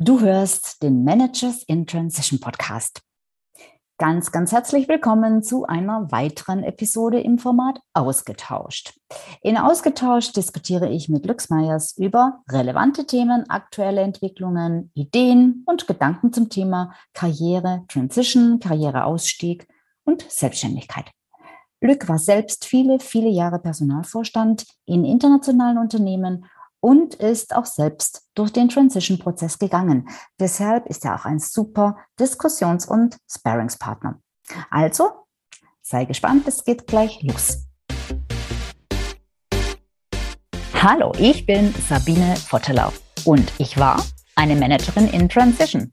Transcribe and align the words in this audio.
Du 0.00 0.20
hörst 0.20 0.80
den 0.84 1.02
Managers 1.02 1.64
in 1.64 1.84
Transition 1.84 2.38
Podcast. 2.38 3.00
Ganz, 3.98 4.30
ganz 4.30 4.52
herzlich 4.52 4.86
willkommen 4.86 5.42
zu 5.42 5.64
einer 5.64 6.12
weiteren 6.12 6.62
Episode 6.62 7.18
im 7.18 7.40
Format 7.40 7.80
Ausgetauscht. 7.94 8.94
In 9.42 9.56
Ausgetauscht 9.56 10.36
diskutiere 10.36 10.88
ich 10.88 11.08
mit 11.08 11.26
Lux 11.26 11.50
Meyers 11.50 11.96
über 11.98 12.44
relevante 12.48 13.06
Themen, 13.06 13.50
aktuelle 13.50 14.02
Entwicklungen, 14.02 14.92
Ideen 14.94 15.64
und 15.66 15.88
Gedanken 15.88 16.32
zum 16.32 16.48
Thema 16.48 16.94
Karriere, 17.12 17.82
Transition, 17.88 18.60
Karriereausstieg 18.60 19.66
und 20.04 20.24
Selbstständigkeit. 20.30 21.10
Lück 21.80 22.08
war 22.08 22.18
selbst 22.18 22.66
viele, 22.66 23.00
viele 23.00 23.30
Jahre 23.30 23.58
Personalvorstand 23.58 24.64
in 24.84 25.04
internationalen 25.04 25.76
Unternehmen 25.76 26.44
und 26.80 27.14
ist 27.16 27.54
auch 27.54 27.66
selbst 27.66 28.22
durch 28.34 28.52
den 28.52 28.68
Transition-Prozess 28.68 29.58
gegangen. 29.58 30.08
Deshalb 30.38 30.86
ist 30.86 31.04
er 31.04 31.14
auch 31.14 31.24
ein 31.24 31.38
super 31.38 31.96
Diskussions- 32.18 32.86
und 32.86 33.18
Sparringspartner. 33.30 34.20
Also, 34.70 35.10
sei 35.82 36.04
gespannt, 36.04 36.46
es 36.46 36.64
geht 36.64 36.86
gleich 36.86 37.22
los. 37.22 37.64
Hallo, 40.74 41.12
ich 41.18 41.44
bin 41.44 41.74
Sabine 41.88 42.36
Vottelau 42.36 42.92
und 43.24 43.52
ich 43.58 43.78
war 43.78 44.02
eine 44.36 44.54
Managerin 44.54 45.08
in 45.08 45.28
Transition. 45.28 45.92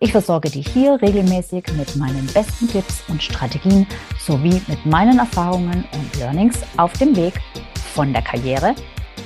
Ich 0.00 0.12
versorge 0.12 0.48
dich 0.48 0.68
hier 0.68 1.02
regelmäßig 1.02 1.64
mit 1.76 1.96
meinen 1.96 2.24
besten 2.28 2.68
Tipps 2.68 3.02
und 3.08 3.20
Strategien 3.20 3.84
sowie 4.20 4.62
mit 4.68 4.86
meinen 4.86 5.18
Erfahrungen 5.18 5.84
und 5.92 6.16
Learnings 6.20 6.62
auf 6.76 6.92
dem 6.92 7.16
Weg 7.16 7.34
von 7.94 8.12
der 8.12 8.22
Karriere 8.22 8.76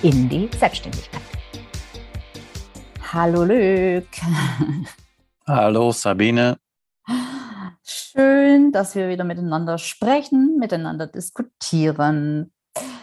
in 0.02 0.30
die 0.30 0.48
Selbstständigkeit. 0.56 1.20
Hallo 3.12 3.44
Lück. 3.44 4.08
Hallo 5.46 5.92
Sabine. 5.92 6.56
Schön, 7.82 8.72
dass 8.72 8.94
wir 8.94 9.10
wieder 9.10 9.24
miteinander 9.24 9.76
sprechen, 9.76 10.56
miteinander 10.58 11.06
diskutieren. 11.06 12.50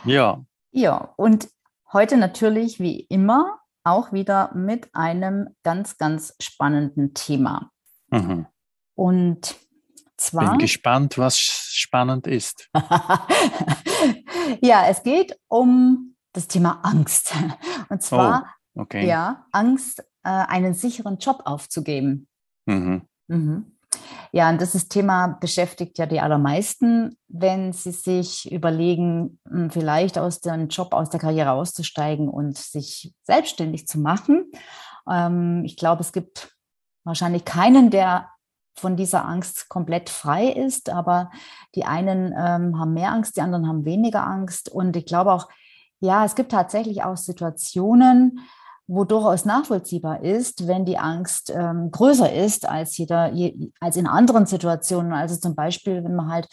Ja. 0.05 0.43
Ja, 0.71 1.13
und 1.17 1.49
heute 1.93 2.17
natürlich 2.17 2.79
wie 2.79 3.01
immer 3.01 3.58
auch 3.83 4.11
wieder 4.11 4.53
mit 4.55 4.93
einem 4.93 5.55
ganz, 5.63 5.97
ganz 5.97 6.35
spannenden 6.39 7.13
Thema. 7.13 7.71
Mhm. 8.11 8.47
Und 8.95 9.55
zwar. 10.17 10.51
Bin 10.51 10.59
gespannt, 10.59 11.17
was 11.17 11.37
spannend 11.37 12.27
ist. 12.27 12.69
ja, 14.61 14.87
es 14.87 15.03
geht 15.03 15.39
um 15.47 16.15
das 16.33 16.47
Thema 16.47 16.81
Angst. 16.83 17.33
Und 17.89 18.01
zwar, 18.01 18.55
oh, 18.75 18.81
okay. 18.81 19.07
ja, 19.07 19.45
Angst, 19.51 19.99
äh, 20.23 20.29
einen 20.29 20.73
sicheren 20.73 21.17
Job 21.17 21.41
aufzugeben. 21.45 22.27
Mhm. 22.65 23.07
Mhm. 23.27 23.78
Ja, 24.31 24.49
und 24.49 24.61
das 24.61 24.87
Thema 24.87 25.37
beschäftigt 25.39 25.97
ja 25.97 26.05
die 26.05 26.19
allermeisten, 26.19 27.17
wenn 27.27 27.73
sie 27.73 27.91
sich 27.91 28.51
überlegen, 28.51 29.39
hm, 29.47 29.71
vielleicht 29.71 30.17
aus 30.19 30.39
dem 30.39 30.67
Job, 30.67 30.93
aus 30.93 31.09
der 31.09 31.19
Karriere 31.19 31.51
auszusteigen 31.51 32.29
und 32.29 32.57
sich 32.57 33.13
selbstständig 33.23 33.87
zu 33.87 33.99
machen. 33.99 34.51
Ähm, 35.09 35.63
ich 35.65 35.77
glaube, 35.77 36.01
es 36.01 36.11
gibt 36.11 36.55
wahrscheinlich 37.03 37.43
keinen, 37.45 37.89
der 37.89 38.29
von 38.75 38.95
dieser 38.95 39.25
Angst 39.25 39.67
komplett 39.67 40.09
frei 40.09 40.47
ist, 40.47 40.89
aber 40.89 41.31
die 41.75 41.85
einen 41.85 42.33
ähm, 42.37 42.79
haben 42.79 42.93
mehr 42.93 43.11
Angst, 43.11 43.35
die 43.35 43.41
anderen 43.41 43.67
haben 43.67 43.83
weniger 43.83 44.25
Angst. 44.25 44.69
Und 44.69 44.95
ich 44.95 45.05
glaube 45.05 45.33
auch, 45.33 45.49
ja, 45.99 46.23
es 46.23 46.35
gibt 46.35 46.51
tatsächlich 46.51 47.03
auch 47.03 47.17
Situationen, 47.17 48.39
wo 48.89 49.03
durchaus 49.03 49.45
nachvollziehbar 49.45 50.23
ist, 50.23 50.67
wenn 50.67 50.83
die 50.83 50.97
Angst 50.97 51.53
ähm, 51.55 51.91
größer 51.91 52.33
ist 52.33 52.67
als 52.67 52.97
jeder, 52.97 53.31
je, 53.31 53.71
als 53.79 53.97
in 53.97 54.07
anderen 54.07 54.47
Situationen. 54.47 55.13
Also 55.13 55.35
zum 55.35 55.53
Beispiel, 55.53 56.03
wenn 56.03 56.15
man 56.15 56.31
halt 56.31 56.47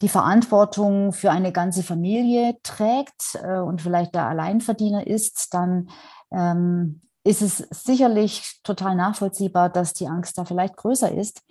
die 0.00 0.08
Verantwortung 0.08 1.12
für 1.12 1.30
eine 1.30 1.52
ganze 1.52 1.82
Familie 1.82 2.56
trägt 2.62 3.38
äh, 3.42 3.58
und 3.58 3.82
vielleicht 3.82 4.14
der 4.14 4.26
Alleinverdiener 4.26 5.06
ist, 5.06 5.52
dann 5.52 5.90
ähm, 6.32 7.02
ist 7.24 7.42
es 7.42 7.58
sicherlich 7.58 8.58
total 8.62 8.96
nachvollziehbar, 8.96 9.68
dass 9.68 9.92
die 9.92 10.08
Angst 10.08 10.38
da 10.38 10.46
vielleicht 10.46 10.78
größer 10.78 11.12
ist, 11.12 11.42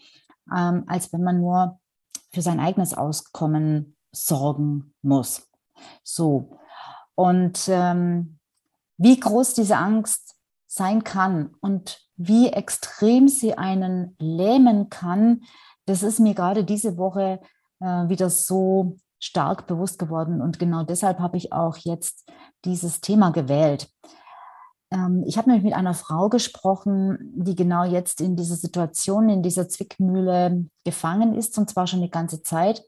ähm, 0.55 0.85
als 0.87 1.13
wenn 1.13 1.21
man 1.21 1.39
nur 1.39 1.79
für 2.33 2.41
sein 2.41 2.59
eigenes 2.59 2.95
Auskommen 2.95 3.95
sorgen 4.11 4.95
muss. 5.03 5.47
So. 6.03 6.57
Und 7.13 7.67
ähm, 7.67 8.39
wie 8.97 9.19
groß 9.19 9.53
diese 9.53 9.77
Angst 9.77 10.35
sein 10.67 11.03
kann 11.03 11.55
und 11.61 11.99
wie 12.17 12.47
extrem 12.47 13.27
sie 13.27 13.57
einen 13.57 14.15
lähmen 14.19 14.89
kann, 14.89 15.41
das 15.85 16.03
ist 16.03 16.19
mir 16.19 16.33
gerade 16.33 16.63
diese 16.63 16.97
Woche 16.97 17.39
äh, 17.79 17.85
wieder 17.85 18.29
so 18.29 18.97
stark 19.19 19.67
bewusst 19.67 19.99
geworden. 19.99 20.41
Und 20.41 20.59
genau 20.59 20.83
deshalb 20.83 21.19
habe 21.19 21.37
ich 21.37 21.51
auch 21.51 21.77
jetzt 21.77 22.29
dieses 22.63 23.01
Thema 23.01 23.31
gewählt. 23.31 23.89
Ähm, 24.91 25.23
ich 25.25 25.37
habe 25.37 25.49
nämlich 25.49 25.65
mit 25.65 25.73
einer 25.73 25.93
Frau 25.93 26.29
gesprochen, 26.29 27.33
die 27.35 27.55
genau 27.55 27.83
jetzt 27.83 28.21
in 28.21 28.35
dieser 28.35 28.55
Situation, 28.55 29.29
in 29.29 29.43
dieser 29.43 29.67
Zwickmühle 29.67 30.65
gefangen 30.83 31.33
ist, 31.33 31.57
und 31.57 31.69
zwar 31.69 31.87
schon 31.87 32.01
die 32.01 32.11
ganze 32.11 32.41
Zeit, 32.43 32.83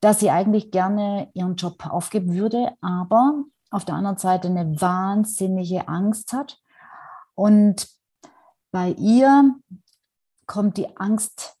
dass 0.00 0.20
sie 0.20 0.30
eigentlich 0.30 0.70
gerne 0.70 1.30
ihren 1.34 1.56
Job 1.56 1.86
aufgeben 1.86 2.34
würde, 2.34 2.72
aber 2.80 3.44
auf 3.74 3.84
der 3.84 3.96
anderen 3.96 4.18
Seite 4.18 4.46
eine 4.46 4.80
wahnsinnige 4.80 5.88
Angst 5.88 6.32
hat. 6.32 6.60
Und 7.34 7.88
bei 8.70 8.90
ihr 8.90 9.54
kommt 10.46 10.76
die 10.76 10.96
Angst 10.96 11.56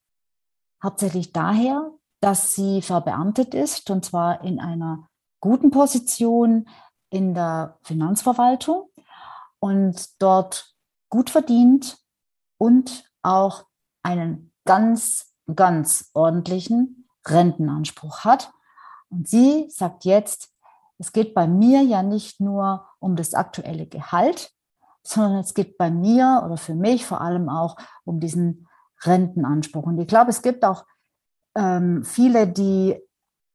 hauptsächlich 0.82 1.32
daher, 1.32 1.90
dass 2.20 2.54
sie 2.54 2.82
verbeamtet 2.82 3.52
ist, 3.52 3.90
und 3.90 4.04
zwar 4.04 4.44
in 4.44 4.60
einer 4.60 5.08
guten 5.40 5.72
Position 5.72 6.68
in 7.10 7.34
der 7.34 7.78
Finanzverwaltung 7.82 8.90
und 9.58 10.22
dort 10.22 10.72
gut 11.08 11.30
verdient 11.30 11.98
und 12.58 13.10
auch 13.22 13.64
einen 14.02 14.52
ganz, 14.64 15.34
ganz 15.52 16.10
ordentlichen 16.14 17.08
Rentenanspruch 17.26 18.20
hat. 18.20 18.52
Und 19.08 19.28
sie 19.28 19.66
sagt 19.68 20.04
jetzt, 20.04 20.53
es 20.98 21.12
geht 21.12 21.34
bei 21.34 21.46
mir 21.46 21.82
ja 21.82 22.02
nicht 22.02 22.40
nur 22.40 22.86
um 22.98 23.16
das 23.16 23.34
aktuelle 23.34 23.86
Gehalt, 23.86 24.50
sondern 25.02 25.40
es 25.40 25.54
geht 25.54 25.76
bei 25.76 25.90
mir 25.90 26.42
oder 26.44 26.56
für 26.56 26.74
mich 26.74 27.04
vor 27.04 27.20
allem 27.20 27.48
auch 27.48 27.76
um 28.04 28.20
diesen 28.20 28.66
Rentenanspruch. 29.02 29.84
Und 29.84 29.98
ich 29.98 30.08
glaube, 30.08 30.30
es 30.30 30.42
gibt 30.42 30.64
auch 30.64 30.84
ähm, 31.56 32.04
viele, 32.04 32.46
die 32.46 32.98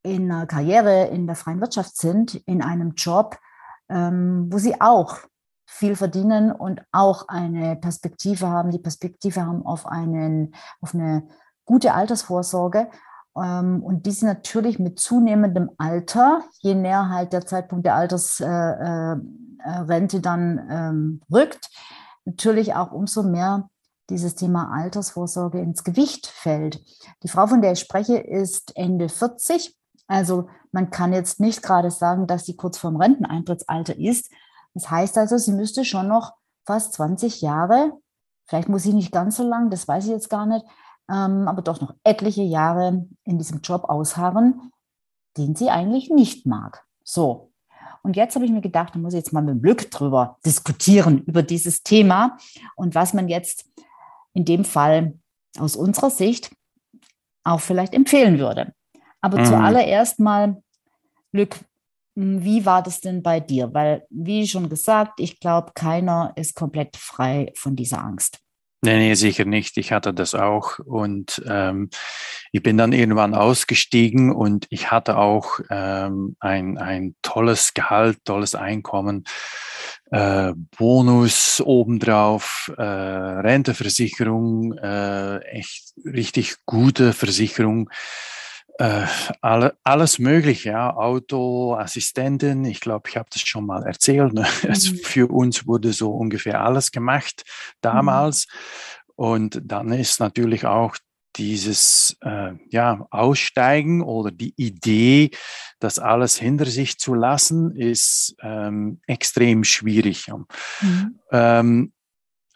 in 0.03 0.31
einer 0.31 0.45
Karriere 0.45 1.07
in 1.07 1.27
der 1.27 1.35
freien 1.35 1.59
Wirtschaft 1.59 1.97
sind, 1.97 2.35
in 2.35 2.61
einem 2.61 2.93
Job, 2.95 3.37
ähm, 3.89 4.47
wo 4.51 4.57
sie 4.57 4.79
auch 4.79 5.17
viel 5.65 5.95
verdienen 5.95 6.51
und 6.51 6.81
auch 6.91 7.27
eine 7.27 7.75
Perspektive 7.75 8.47
haben, 8.47 8.71
die 8.71 8.79
Perspektive 8.79 9.45
haben 9.45 9.65
auf, 9.65 9.85
einen, 9.85 10.55
auf 10.81 10.93
eine 10.93 11.27
gute 11.65 11.93
Altersvorsorge. 11.93 12.89
Ähm, 13.37 13.83
und 13.83 14.05
die 14.05 14.11
sind 14.11 14.27
natürlich 14.27 14.79
mit 14.79 14.99
zunehmendem 14.99 15.69
Alter, 15.77 16.43
je 16.59 16.75
näher 16.75 17.09
halt 17.09 17.33
der 17.33 17.45
Zeitpunkt 17.45 17.85
der 17.85 17.95
Altersrente 17.95 20.17
äh, 20.17 20.19
äh, 20.19 20.21
dann 20.21 20.67
ähm, 20.69 21.21
rückt, 21.31 21.69
natürlich 22.25 22.75
auch 22.75 22.91
umso 22.91 23.23
mehr 23.23 23.69
dieses 24.09 24.35
Thema 24.35 24.71
Altersvorsorge 24.71 25.59
ins 25.59 25.83
Gewicht 25.83 26.27
fällt. 26.27 26.81
Die 27.23 27.27
Frau, 27.27 27.47
von 27.47 27.61
der 27.61 27.73
ich 27.73 27.79
spreche, 27.79 28.17
ist 28.17 28.75
Ende 28.75 29.07
40. 29.07 29.75
Also 30.07 30.49
man 30.71 30.89
kann 30.89 31.13
jetzt 31.13 31.39
nicht 31.39 31.61
gerade 31.61 31.91
sagen, 31.91 32.25
dass 32.25 32.45
sie 32.45 32.55
kurz 32.55 32.77
vorm 32.77 32.95
Renteneintrittsalter 32.95 33.97
ist. 33.97 34.31
Das 34.73 34.89
heißt 34.89 35.17
also, 35.17 35.37
sie 35.37 35.51
müsste 35.51 35.85
schon 35.85 36.07
noch 36.07 36.33
fast 36.65 36.93
20 36.93 37.41
Jahre, 37.41 37.93
vielleicht 38.45 38.69
muss 38.69 38.83
sie 38.83 38.93
nicht 38.93 39.11
ganz 39.11 39.37
so 39.37 39.43
lang, 39.43 39.69
das 39.69 39.87
weiß 39.87 40.05
ich 40.05 40.11
jetzt 40.11 40.29
gar 40.29 40.45
nicht, 40.45 40.65
ähm, 41.09 41.47
aber 41.47 41.61
doch 41.61 41.81
noch 41.81 41.95
etliche 42.03 42.43
Jahre 42.43 43.07
in 43.23 43.37
diesem 43.37 43.61
Job 43.61 43.85
ausharren, 43.85 44.71
den 45.37 45.55
sie 45.55 45.69
eigentlich 45.69 46.09
nicht 46.09 46.45
mag. 46.45 46.85
So. 47.03 47.51
Und 48.01 48.15
jetzt 48.15 48.35
habe 48.35 48.45
ich 48.45 48.51
mir 48.51 48.61
gedacht, 48.61 48.95
da 48.95 48.99
muss 48.99 49.13
ich 49.13 49.19
jetzt 49.19 49.33
mal 49.33 49.41
mit 49.41 49.61
Glück 49.61 49.91
drüber 49.91 50.37
diskutieren, 50.45 51.23
über 51.23 51.43
dieses 51.43 51.83
Thema 51.83 52.37
und 52.75 52.95
was 52.95 53.13
man 53.13 53.27
jetzt 53.27 53.65
in 54.33 54.45
dem 54.45 54.63
Fall 54.63 55.19
aus 55.57 55.75
unserer 55.75 56.09
Sicht 56.09 56.51
auch 57.43 57.59
vielleicht 57.59 57.93
empfehlen 57.93 58.39
würde. 58.39 58.73
Aber 59.21 59.39
mhm. 59.39 59.45
zuallererst 59.45 60.19
mal, 60.19 60.61
Glück, 61.31 61.59
wie 62.15 62.65
war 62.65 62.83
das 62.83 63.01
denn 63.01 63.21
bei 63.21 63.39
dir? 63.39 63.73
Weil, 63.73 64.05
wie 64.09 64.47
schon 64.47 64.69
gesagt, 64.69 65.19
ich 65.19 65.39
glaube, 65.39 65.71
keiner 65.73 66.33
ist 66.35 66.55
komplett 66.55 66.95
frei 66.95 67.51
von 67.55 67.75
dieser 67.75 68.03
Angst. 68.03 68.39
Nee, 68.81 68.97
nee, 68.97 69.13
sicher 69.15 69.43
nicht. 69.43 69.75
Ich 69.77 69.91
hatte 69.91 70.13
das 70.13 70.33
auch 70.35 70.79
und 70.79 71.41
ähm, 71.45 71.89
ich 72.53 72.63
bin 72.63 72.77
dann 72.77 72.93
irgendwann 72.93 73.35
ausgestiegen 73.35 74.31
und 74.33 74.67
ich 74.69 74.89
hatte 74.89 75.17
auch 75.17 75.59
ähm, 75.69 76.37
ein, 76.39 76.77
ein 76.77 77.15
tolles 77.21 77.73
Gehalt, 77.73 78.19
tolles 78.23 78.55
Einkommen, 78.55 79.25
äh, 80.11 80.53
Bonus 80.77 81.59
obendrauf, 81.59 82.71
äh, 82.77 82.81
Renteversicherung, 82.81 84.77
äh, 84.77 85.39
echt 85.39 85.91
richtig 86.05 86.55
gute 86.65 87.11
Versicherung. 87.11 87.89
Äh, 88.79 89.07
alle, 89.41 89.77
alles 89.83 90.19
mögliche, 90.19 90.69
ja, 90.69 90.95
Auto, 90.95 91.75
Assistentin, 91.75 92.63
ich 92.63 92.79
glaube, 92.79 93.09
ich 93.09 93.17
habe 93.17 93.27
das 93.29 93.41
schon 93.41 93.65
mal 93.65 93.83
erzählt. 93.83 94.33
Ne? 94.33 94.45
Mhm. 94.63 94.99
für 95.03 95.29
uns 95.31 95.67
wurde 95.67 95.91
so 95.91 96.11
ungefähr 96.11 96.63
alles 96.63 96.91
gemacht 96.91 97.43
damals. 97.81 98.47
Mhm. 98.47 99.13
Und 99.15 99.61
dann 99.65 99.91
ist 99.91 100.21
natürlich 100.21 100.65
auch 100.65 100.95
dieses 101.35 102.15
äh, 102.21 102.53
ja, 102.69 103.05
Aussteigen 103.11 104.01
oder 104.01 104.31
die 104.31 104.53
Idee, 104.55 105.31
das 105.79 105.99
alles 105.99 106.37
hinter 106.37 106.65
sich 106.65 106.97
zu 106.99 107.13
lassen, 107.13 107.75
ist 107.75 108.37
ähm, 108.41 109.01
extrem 109.07 109.65
schwierig. 109.65 110.27
Mhm. 110.79 111.19
Ähm, 111.31 111.93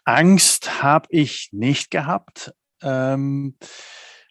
Angst 0.04 0.82
habe 0.82 1.06
ich 1.10 1.50
nicht 1.52 1.90
gehabt. 1.90 2.54
Ähm, 2.82 3.56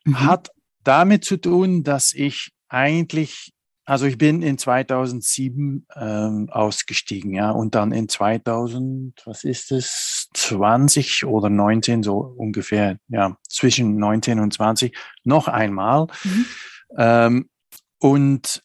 mhm. 0.05 0.19
Hat 0.19 0.49
damit 0.83 1.25
zu 1.25 1.37
tun, 1.37 1.83
dass 1.83 2.13
ich 2.13 2.51
eigentlich, 2.69 3.53
also 3.85 4.05
ich 4.05 4.17
bin 4.17 4.41
in 4.41 4.57
2007 4.57 5.85
ähm, 5.95 6.49
ausgestiegen, 6.49 7.33
ja, 7.33 7.51
und 7.51 7.75
dann 7.75 7.91
in 7.91 8.09
2000, 8.09 9.21
was 9.25 9.43
ist 9.43 9.71
es, 9.71 10.29
20 10.33 11.25
oder 11.25 11.49
19, 11.49 12.03
so 12.03 12.17
ungefähr, 12.17 12.97
ja, 13.07 13.37
zwischen 13.49 13.97
19 13.97 14.39
und 14.39 14.53
20, 14.53 14.95
noch 15.23 15.47
einmal. 15.47 16.07
Mhm. 16.23 16.45
Ähm, 16.97 17.49
und 17.99 18.63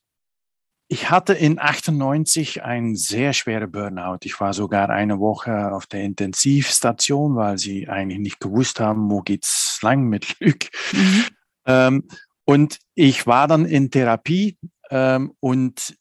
ich 0.91 1.11
hatte 1.11 1.35
in 1.35 1.59
98 1.59 2.63
ein 2.65 2.97
sehr 2.97 3.35
schwerer 3.35 3.67
Burnout. 3.67 4.21
Ich 4.23 4.41
war 4.41 4.55
sogar 4.55 4.89
eine 4.89 5.21
Woche 5.21 5.71
auf 5.73 5.87
der 5.87 6.03
Intensivstation, 6.03 7.37
weil 7.37 7.59
sie 7.59 7.89
eigentlich 7.89 8.21
nicht 8.21 8.41
gewusst 8.41 8.81
haben, 8.81 9.11
wo 9.11 9.21
geht's 9.21 9.79
lang 9.83 10.05
mit 10.05 10.39
Glück. 10.39 10.69
Mhm. 10.93 11.25
Ähm, 11.69 12.09
und 12.45 12.79
ich 12.95 13.27
war 13.27 13.47
dann 13.47 13.67
in 13.67 13.91
Therapie 13.91 14.59
ähm, 14.91 15.35
und 15.39 15.97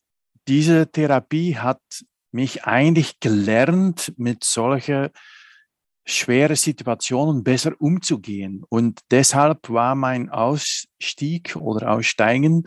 diese 0.48 0.90
Therapie 0.90 1.58
hat 1.58 1.81
mich 2.31 2.64
eigentlich 2.64 3.19
gelernt, 3.19 4.14
mit 4.18 4.44
solchen 4.44 5.10
schweren 6.06 6.56
Situationen 6.56 7.44
besser 7.44 7.74
umzugehen. 7.80 8.64
Und 8.69 9.02
deshalb 9.12 9.69
war 9.69 9.94
mein 9.96 10.30
Ausstieg 10.30 11.58
oder 11.58 11.92
Aussteigen 11.92 12.64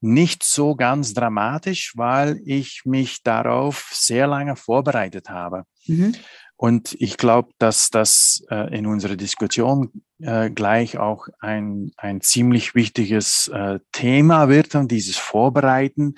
nicht 0.00 0.42
so 0.44 0.76
ganz 0.76 1.14
dramatisch, 1.14 1.92
weil 1.96 2.40
ich 2.44 2.82
mich 2.84 3.22
darauf 3.22 3.90
sehr 3.92 4.26
lange 4.26 4.54
vorbereitet 4.54 5.30
habe. 5.30 5.64
Mhm. 5.86 6.14
Und 6.58 6.96
ich 6.98 7.16
glaube, 7.18 7.52
dass 7.58 7.88
das 7.88 8.42
äh, 8.50 8.76
in 8.76 8.86
unserer 8.86 9.14
Diskussion 9.14 10.02
äh, 10.18 10.50
gleich 10.50 10.98
auch 10.98 11.28
ein, 11.38 11.92
ein 11.96 12.20
ziemlich 12.20 12.74
wichtiges 12.74 13.46
äh, 13.46 13.78
Thema 13.92 14.48
wird, 14.48 14.74
dieses 14.90 15.16
Vorbereiten 15.16 16.16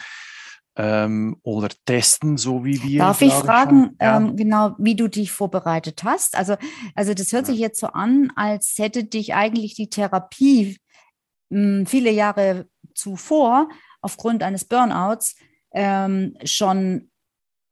ähm, 0.76 1.36
oder 1.42 1.68
Testen, 1.84 2.38
so 2.38 2.64
wie 2.64 2.82
wir. 2.82 3.00
Darf 3.00 3.20
ich 3.20 3.34
fragen, 3.34 3.98
ja. 4.00 4.16
ähm, 4.16 4.34
genau, 4.34 4.74
wie 4.78 4.96
du 4.96 5.08
dich 5.08 5.30
vorbereitet 5.30 6.04
hast? 6.04 6.34
Also, 6.34 6.56
also 6.94 7.12
das 7.12 7.34
hört 7.34 7.44
sich 7.44 7.58
jetzt 7.58 7.78
so 7.78 7.88
an, 7.88 8.32
als 8.34 8.76
hätte 8.78 9.04
dich 9.04 9.34
eigentlich 9.34 9.74
die 9.74 9.90
Therapie 9.90 10.78
mh, 11.50 11.80
hm, 11.80 11.86
viele 11.86 12.10
Jahre 12.12 12.66
zuvor 12.94 13.68
aufgrund 14.00 14.42
eines 14.42 14.64
Burnouts 14.64 15.36
ähm, 15.74 16.34
schon 16.44 17.09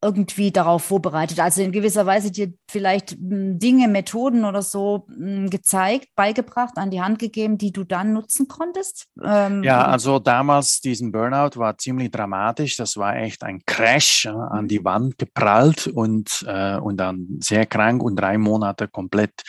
irgendwie 0.02 0.52
darauf 0.52 0.84
vorbereitet? 0.84 1.40
Also 1.40 1.62
in 1.62 1.72
gewisser 1.72 2.06
Weise 2.06 2.30
dir 2.30 2.52
vielleicht 2.70 3.12
hm, 3.12 3.58
Dinge, 3.58 3.88
Methoden 3.88 4.44
oder 4.44 4.62
so 4.62 5.06
hm, 5.08 5.50
gezeigt, 5.50 6.08
beigebracht, 6.14 6.76
an 6.76 6.90
die 6.90 7.00
Hand 7.00 7.18
gegeben, 7.18 7.58
die 7.58 7.72
du 7.72 7.84
dann 7.84 8.12
nutzen 8.12 8.48
konntest? 8.48 9.06
Ähm, 9.22 9.62
ja, 9.62 9.84
also 9.84 10.18
damals 10.18 10.80
diesen 10.80 11.10
Burnout 11.12 11.58
war 11.58 11.78
ziemlich 11.78 12.10
dramatisch. 12.10 12.76
Das 12.76 12.96
war 12.96 13.16
echt 13.16 13.42
ein 13.42 13.62
Crash 13.66 14.26
äh, 14.26 14.30
an 14.30 14.68
die 14.68 14.84
Wand 14.84 15.18
geprallt 15.18 15.86
und, 15.88 16.44
äh, 16.46 16.76
und 16.76 16.96
dann 16.98 17.38
sehr 17.40 17.66
krank 17.66 18.02
und 18.02 18.16
drei 18.16 18.38
Monate 18.38 18.88
komplett 18.88 19.42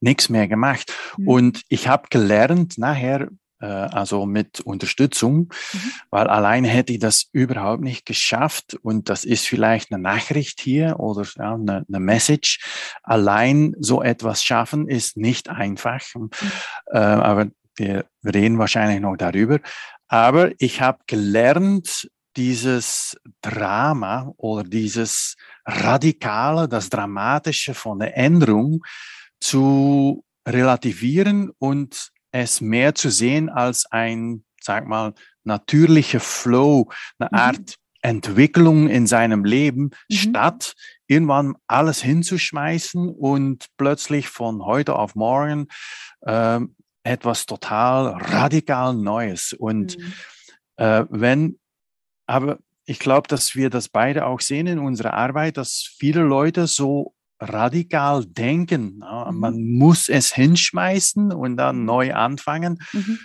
nichts 0.00 0.28
mehr 0.28 0.48
gemacht. 0.48 0.92
Mhm. 1.16 1.28
Und 1.28 1.62
ich 1.68 1.88
habe 1.88 2.08
gelernt 2.10 2.78
nachher, 2.78 3.28
also 3.66 4.26
mit 4.26 4.60
Unterstützung, 4.60 5.52
mhm. 5.72 5.92
weil 6.10 6.28
allein 6.28 6.64
hätte 6.64 6.92
ich 6.92 6.98
das 6.98 7.28
überhaupt 7.32 7.82
nicht 7.82 8.06
geschafft 8.06 8.78
und 8.82 9.08
das 9.08 9.24
ist 9.24 9.46
vielleicht 9.46 9.92
eine 9.92 10.02
Nachricht 10.02 10.60
hier 10.60 11.00
oder 11.00 11.26
ja, 11.36 11.54
eine, 11.54 11.84
eine 11.88 12.00
Message. 12.00 12.60
Allein 13.02 13.74
so 13.78 14.02
etwas 14.02 14.44
schaffen 14.44 14.88
ist 14.88 15.16
nicht 15.16 15.48
einfach, 15.48 16.02
mhm. 16.14 16.30
äh, 16.86 16.98
aber 16.98 17.46
wir 17.76 18.06
reden 18.24 18.58
wahrscheinlich 18.58 19.00
noch 19.00 19.16
darüber. 19.16 19.60
Aber 20.08 20.50
ich 20.58 20.80
habe 20.80 20.98
gelernt, 21.06 22.08
dieses 22.36 23.16
Drama 23.42 24.32
oder 24.36 24.62
dieses 24.62 25.36
Radikale, 25.66 26.68
das 26.68 26.88
Dramatische 26.88 27.74
von 27.74 27.98
der 27.98 28.16
Änderung 28.16 28.84
zu 29.40 30.24
relativieren 30.46 31.50
und 31.58 32.10
es 32.32 32.60
mehr 32.60 32.94
zu 32.94 33.10
sehen 33.10 33.48
als 33.48 33.86
ein, 33.86 34.44
sag 34.60 34.86
mal, 34.86 35.14
natürlicher 35.44 36.20
Flow, 36.20 36.90
eine 37.18 37.30
mhm. 37.32 37.38
Art 37.38 37.74
Entwicklung 38.02 38.88
in 38.88 39.06
seinem 39.06 39.44
Leben, 39.44 39.90
mhm. 40.08 40.14
statt 40.14 40.74
irgendwann 41.06 41.56
alles 41.66 42.02
hinzuschmeißen 42.02 43.08
und 43.08 43.66
plötzlich 43.76 44.28
von 44.28 44.64
heute 44.64 44.96
auf 44.96 45.14
morgen 45.14 45.68
äh, 46.20 46.60
etwas 47.02 47.46
total 47.46 48.08
radikal 48.08 48.94
Neues. 48.94 49.52
Und 49.52 49.98
mhm. 49.98 50.12
äh, 50.76 51.04
wenn, 51.10 51.58
aber 52.26 52.58
ich 52.84 52.98
glaube, 52.98 53.28
dass 53.28 53.54
wir 53.54 53.70
das 53.70 53.88
beide 53.88 54.26
auch 54.26 54.40
sehen 54.40 54.66
in 54.66 54.78
unserer 54.78 55.14
Arbeit, 55.14 55.56
dass 55.56 55.94
viele 55.98 56.22
Leute 56.22 56.66
so 56.66 57.14
radikal 57.40 58.24
denken. 58.24 58.96
Mhm. 58.96 59.38
Man 59.38 59.64
muss 59.64 60.08
es 60.08 60.34
hinschmeißen 60.34 61.32
und 61.32 61.56
dann 61.56 61.80
mhm. 61.80 61.84
neu 61.84 62.14
anfangen. 62.14 62.78
Mhm. 62.92 63.18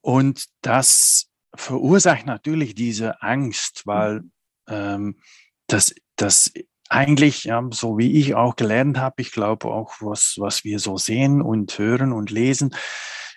Und 0.00 0.46
das 0.62 1.28
verursacht 1.54 2.26
natürlich 2.26 2.74
diese 2.74 3.22
Angst, 3.22 3.82
weil 3.86 4.20
mhm. 4.20 4.30
ähm, 4.68 5.16
das, 5.66 5.94
das 6.16 6.52
eigentlich, 6.88 7.44
ja, 7.44 7.66
so 7.72 7.98
wie 7.98 8.18
ich 8.18 8.34
auch 8.34 8.56
gelernt 8.56 8.98
habe, 8.98 9.16
ich 9.18 9.32
glaube 9.32 9.68
auch, 9.68 9.94
was, 10.00 10.36
was 10.38 10.64
wir 10.64 10.78
so 10.78 10.96
sehen 10.96 11.42
und 11.42 11.76
hören 11.78 12.12
und 12.12 12.30
lesen, 12.30 12.74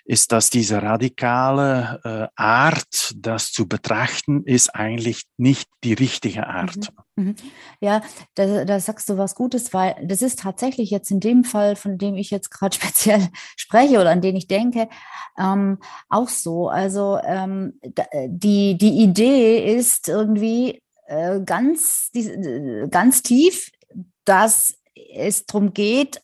ist, 0.04 0.32
dass 0.32 0.50
diese 0.50 0.82
radikale 0.82 2.00
äh, 2.04 2.40
Art, 2.40 3.14
das 3.16 3.52
zu 3.52 3.68
betrachten, 3.68 4.44
ist 4.44 4.74
eigentlich 4.74 5.24
nicht 5.36 5.68
die 5.84 5.94
richtige 5.94 6.46
Art. 6.46 6.76
Mhm. 7.16 7.24
Mhm. 7.24 7.34
Ja, 7.80 8.02
da, 8.34 8.64
da 8.64 8.80
sagst 8.80 9.08
du 9.08 9.18
was 9.18 9.34
Gutes, 9.34 9.72
weil 9.72 9.96
das 10.02 10.22
ist 10.22 10.40
tatsächlich 10.40 10.90
jetzt 10.90 11.10
in 11.10 11.20
dem 11.20 11.44
Fall, 11.44 11.76
von 11.76 11.98
dem 11.98 12.16
ich 12.16 12.30
jetzt 12.30 12.50
gerade 12.50 12.74
speziell 12.80 13.28
spreche 13.56 14.00
oder 14.00 14.10
an 14.10 14.20
den 14.20 14.36
ich 14.36 14.48
denke, 14.48 14.88
ähm, 15.38 15.78
auch 16.08 16.28
so. 16.28 16.68
Also 16.68 17.18
ähm, 17.24 17.78
die, 18.26 18.76
die 18.76 19.02
Idee 19.02 19.76
ist 19.76 20.08
irgendwie 20.08 20.82
äh, 21.06 21.40
ganz, 21.40 22.10
die, 22.14 22.26
äh, 22.28 22.88
ganz 22.88 23.22
tief, 23.22 23.70
dass 24.24 24.74
es 24.94 25.46
darum 25.46 25.72
geht, 25.72 26.22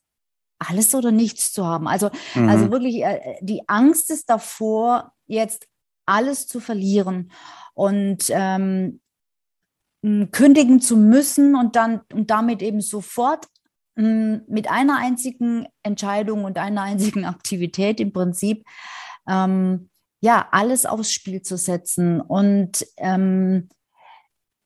alles 0.59 0.95
oder 0.95 1.13
nichts 1.13 1.53
zu 1.53 1.65
haben. 1.67 1.87
Also, 1.87 2.07
also 2.09 2.41
mhm. 2.41 2.49
also 2.49 2.71
wirklich, 2.71 3.03
äh, 3.03 3.37
die 3.41 3.69
Angst 3.69 4.11
ist 4.11 4.31
davor, 4.31 5.13
jetzt 5.27 5.67
alles 6.07 6.47
zu 6.47 6.61
verlieren 6.61 7.33
und 7.75 8.25
ähm, 8.31 9.01
kündigen 10.31 10.81
zu 10.81 10.97
müssen 10.97 11.57
und 11.57 11.75
dann 11.75 12.03
und 12.13 12.31
damit 12.31 12.63
eben 12.63 12.81
sofort 12.81 13.47
mit 13.97 14.71
einer 14.71 14.99
einzigen 14.99 15.67
Entscheidung 15.83 16.45
und 16.45 16.59
einer 16.59 16.83
einzigen 16.83 17.25
Aktivität 17.25 17.99
im 17.99 18.13
Prinzip 18.13 18.65
ähm, 19.27 19.89
ja 20.21 20.49
alles 20.53 20.87
aufs 20.87 21.11
Spiel 21.11 21.43
zu 21.43 21.57
setzen 21.57 22.21
und 22.21 22.87
ähm, 22.99 23.69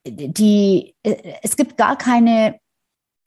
die 0.07 0.95
äh, 1.03 1.35
es 1.43 1.57
gibt 1.57 1.77
gar 1.77 1.97
keine 1.97 2.60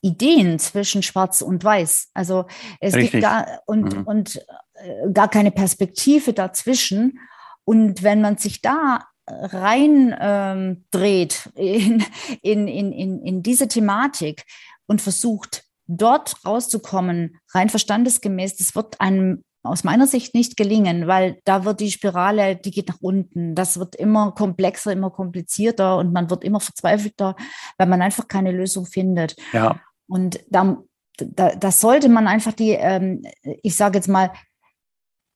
Ideen 0.04 0.60
zwischen 0.60 1.02
Schwarz 1.02 1.42
und 1.42 1.64
Weiß. 1.64 2.10
Also 2.14 2.46
es 2.80 2.94
Richtig. 2.94 3.12
gibt 3.12 3.24
gar 3.24 3.62
und, 3.66 3.96
mhm. 3.96 4.04
und 4.04 4.46
äh, 4.76 5.12
gar 5.12 5.30
keine 5.30 5.52
Perspektive 5.52 6.34
dazwischen. 6.34 7.20
Und 7.64 8.04
wenn 8.04 8.22
man 8.22 8.38
sich 8.38 8.62
da 8.62 9.08
rein 9.26 10.16
ähm, 10.20 10.86
dreht 10.92 11.50
in, 11.56 12.04
in, 12.42 12.68
in, 12.68 12.92
in, 12.92 13.22
in 13.24 13.44
diese 13.44 13.68
Thematik 13.68 14.44
und 14.86 15.02
versucht, 15.02 15.64
dort 15.88 16.46
rauszukommen, 16.46 17.38
rein 17.54 17.70
verstandesgemäß, 17.70 18.58
das 18.58 18.76
wird 18.76 19.00
einem 19.00 19.44
aus 19.64 19.86
meiner 19.86 20.08
Sicht 20.08 20.36
nicht 20.36 20.58
gelingen, 20.58 21.08
weil 21.08 21.40
da 21.46 21.64
wird 21.64 21.80
die 21.80 21.92
Spirale, 21.92 22.58
die 22.58 22.72
geht 22.72 22.90
nach 22.90 23.00
unten. 23.00 23.56
Das 23.56 23.80
wird 23.80 23.96
immer 23.96 24.34
komplexer, 24.34 24.92
immer 24.92 25.10
komplizierter 25.10 25.98
und 25.98 26.12
man 26.12 26.30
wird 26.30 26.44
immer 26.44 26.60
verzweifelter, 26.60 27.38
weil 27.78 27.88
man 27.88 28.02
einfach 28.02 28.28
keine 28.28 28.52
Lösung 28.52 28.86
findet. 28.86 29.38
Ja. 29.54 29.80
Und 30.08 30.40
da, 30.50 30.78
da 31.18 31.56
das 31.56 31.82
sollte 31.82 32.10
man 32.10 32.28
einfach 32.28 32.54
die, 32.54 32.72
ähm, 32.72 33.24
ich 33.62 33.76
sage 33.76 33.98
jetzt 33.98 34.08
mal, 34.08 34.32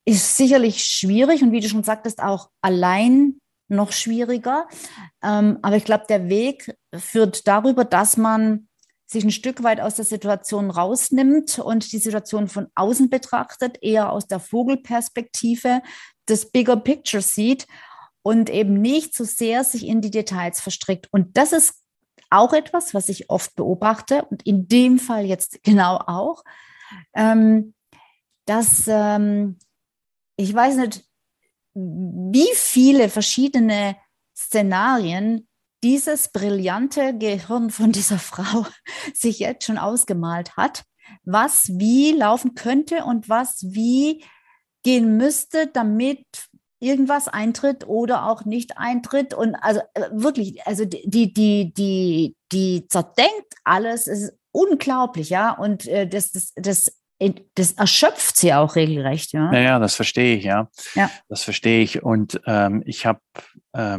ist 0.06 0.38
sicherlich 0.38 0.86
schwierig 0.86 1.44
und 1.44 1.52
wie 1.52 1.60
du 1.60 1.68
schon 1.68 1.84
sagtest, 1.84 2.22
auch 2.22 2.50
allein 2.62 3.42
noch 3.68 3.92
schwieriger. 3.92 4.68
Ähm, 5.22 5.60
aber 5.62 5.76
ich 5.76 5.84
glaube, 5.84 6.06
der 6.08 6.30
Weg 6.30 6.74
führt 6.96 7.48
darüber, 7.48 7.84
dass 7.84 8.16
man 8.16 8.68
sich 9.06 9.24
ein 9.24 9.32
Stück 9.32 9.64
weit 9.64 9.80
aus 9.80 9.96
der 9.96 10.06
Situation 10.06 10.70
rausnimmt 10.70 11.60
und 11.60 11.92
die 11.92 11.98
Situation 11.98 12.48
von 12.48 12.68
außen 12.76 13.10
betrachtet, 13.10 13.78
eher 13.82 14.12
aus 14.12 14.28
der 14.28 14.40
Vogelperspektive 14.40 15.82
das 16.26 16.52
Bigger 16.52 16.76
Picture 16.76 17.24
sieht 17.24 17.68
und 18.22 18.50
eben 18.50 18.82
nicht 18.82 19.16
so 19.16 19.24
sehr 19.24 19.64
sich 19.64 19.88
in 19.88 20.02
die 20.02 20.12
Details 20.12 20.60
verstrickt. 20.60 21.08
Und 21.12 21.38
das 21.38 21.54
ist 21.54 21.76
auch 22.30 22.54
etwas, 22.54 22.94
was 22.94 23.10
ich 23.10 23.30
oft 23.30 23.56
beobachte 23.56 24.26
und 24.26 24.46
in 24.46 24.68
dem 24.68 25.00
Fall 25.00 25.26
jetzt 25.26 25.60
genau 25.64 25.98
auch, 25.98 26.44
ähm, 27.14 27.74
dass 28.46 28.88
ähm, 28.88 29.58
ich 30.38 30.54
weiß 30.54 30.78
nicht, 30.78 31.04
wie 31.74 32.50
viele 32.54 33.10
verschiedene 33.10 33.98
Szenarien 34.36 35.48
dieses 35.84 36.30
brillante 36.30 37.18
Gehirn 37.18 37.70
von 37.70 37.92
dieser 37.92 38.20
Frau 38.20 38.66
sich 39.14 39.40
jetzt 39.40 39.66
schon 39.66 39.78
ausgemalt 39.78 40.56
hat, 40.58 40.84
was 41.24 41.70
wie 41.78 42.12
laufen 42.12 42.56
könnte 42.56 43.04
und 43.06 43.30
was 43.30 43.64
wie 43.64 44.24
gehen 44.84 45.18
müsste, 45.18 45.68
damit 45.68 46.26
irgendwas 46.80 47.28
eintritt 47.28 47.88
oder 47.88 48.28
auch 48.28 48.46
nicht 48.46 48.78
eintritt. 48.78 49.34
Und 49.34 49.56
also 49.56 49.82
äh, 49.94 50.10
wirklich, 50.12 50.66
also 50.66 50.86
die, 50.86 51.34
die, 51.34 51.74
die, 51.74 52.36
die 52.52 52.88
zerdenkt 52.88 53.56
alles, 53.64 54.08
ist 54.08 54.34
unglaublich, 54.52 55.30
ja. 55.30 55.52
Und 55.52 55.88
äh, 55.88 56.08
das, 56.08 56.32
das, 56.32 56.54
das 56.56 56.92
das 57.56 57.72
erschöpft 57.72 58.38
sie 58.38 58.54
auch 58.54 58.76
regelrecht, 58.76 59.34
ja. 59.34 59.50
Naja, 59.52 59.80
das 59.80 59.96
verstehe 59.96 60.36
ich, 60.38 60.44
ja. 60.44 60.70
ja. 60.94 61.10
Das 61.30 61.44
verstehe 61.44 61.82
ich. 61.82 62.04
Und 62.04 62.40
ähm, 62.46 62.84
ich 62.86 63.06
habe, 63.06 63.20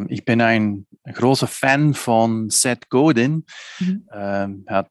ich 0.08 0.24
bin 0.24 0.40
ein 0.40 0.86
großer 1.12 1.46
Fan 1.46 1.94
von 1.94 2.50
Seth 2.50 2.90
Godin. 2.90 3.44
Mhm. 3.78 4.08
Ähm, 4.12 4.64
hat, 4.68 4.90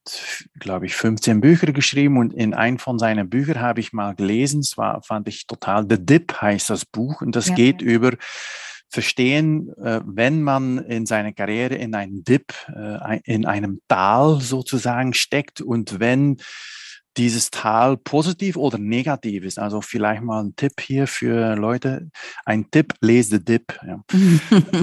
glaube 0.59 0.85
ich, 0.85 0.95
15 0.95 1.41
Bücher 1.41 1.71
geschrieben 1.73 2.17
und 2.17 2.33
in 2.33 2.53
einem 2.53 2.79
von 2.79 2.99
seinen 2.99 3.29
Büchern 3.29 3.59
habe 3.59 3.79
ich 3.79 3.93
mal 3.93 4.15
gelesen, 4.15 4.61
es 4.61 4.77
war, 4.77 5.01
fand 5.03 5.27
ich 5.27 5.47
total, 5.47 5.85
The 5.89 6.03
Dip 6.03 6.41
heißt 6.41 6.69
das 6.69 6.85
Buch 6.85 7.21
und 7.21 7.35
das 7.35 7.49
ja. 7.49 7.55
geht 7.55 7.81
über 7.81 8.13
verstehen, 8.89 9.73
äh, 9.83 10.01
wenn 10.05 10.41
man 10.41 10.77
in 10.77 11.05
seiner 11.05 11.33
Karriere 11.33 11.75
in 11.75 11.93
einem 11.93 12.23
Dip, 12.23 12.53
äh, 12.73 13.19
in 13.25 13.45
einem 13.45 13.81
Tal 13.87 14.39
sozusagen 14.39 15.13
steckt 15.13 15.61
und 15.61 15.99
wenn 15.99 16.37
dieses 17.17 17.49
Tal 17.49 17.97
positiv 17.97 18.55
oder 18.55 18.77
negativ 18.77 19.43
ist. 19.43 19.59
Also 19.59 19.81
vielleicht 19.81 20.21
mal 20.21 20.43
ein 20.43 20.55
Tipp 20.55 20.79
hier 20.79 21.07
für 21.07 21.55
Leute. 21.55 22.09
Ein 22.45 22.69
Tipp, 22.69 22.93
lese 23.01 23.39
Dip. 23.39 23.79
Ja. 23.85 24.03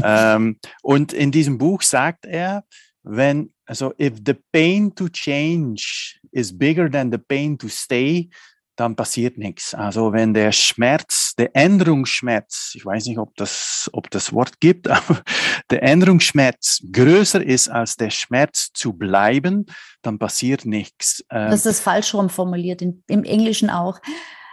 ähm, 0.35 0.59
und 0.83 1.13
in 1.13 1.31
diesem 1.31 1.59
Buch 1.59 1.83
sagt 1.83 2.27
er, 2.27 2.65
wenn, 3.03 3.53
also 3.67 3.95
if 3.99 4.15
the 4.27 4.35
pain 4.53 4.95
to 4.95 5.09
change 5.09 6.19
is 6.33 6.57
bigger 6.57 6.91
than 6.91 7.13
the 7.13 7.19
pain 7.19 7.57
to 7.59 7.69
stay, 7.69 8.29
dann 8.77 8.97
passiert 8.97 9.39
nichts. 9.39 9.75
Also 9.75 10.13
wenn 10.13 10.35
der 10.35 10.53
Schmerz, 10.53 11.35
der 11.39 11.55
Änderungsschmerz, 11.55 12.73
ich 12.75 12.85
weiß 12.85 13.07
nicht, 13.07 13.19
ob 13.19 13.35
das, 13.37 13.89
ob 13.93 14.11
das 14.11 14.33
Wort 14.33 14.61
gibt, 14.61 14.89
aber 14.91 15.23
der 15.71 15.83
Änderungsschmerz 15.83 16.83
größer 16.91 17.45
ist 17.45 17.69
als 17.69 17.97
der 17.97 18.11
Schmerz 18.11 18.71
zu 18.73 18.93
bleiben, 18.93 19.67
dann 20.03 20.19
passiert 20.19 20.65
nichts. 20.65 21.25
Ähm, 21.31 21.51
das 21.51 21.67
ist 21.67 21.81
falsch 21.81 22.15
rum 22.15 22.29
formuliert, 22.29 22.83
in, 22.83 23.03
im 23.07 23.25
Englischen 23.25 23.71
auch. 23.71 24.01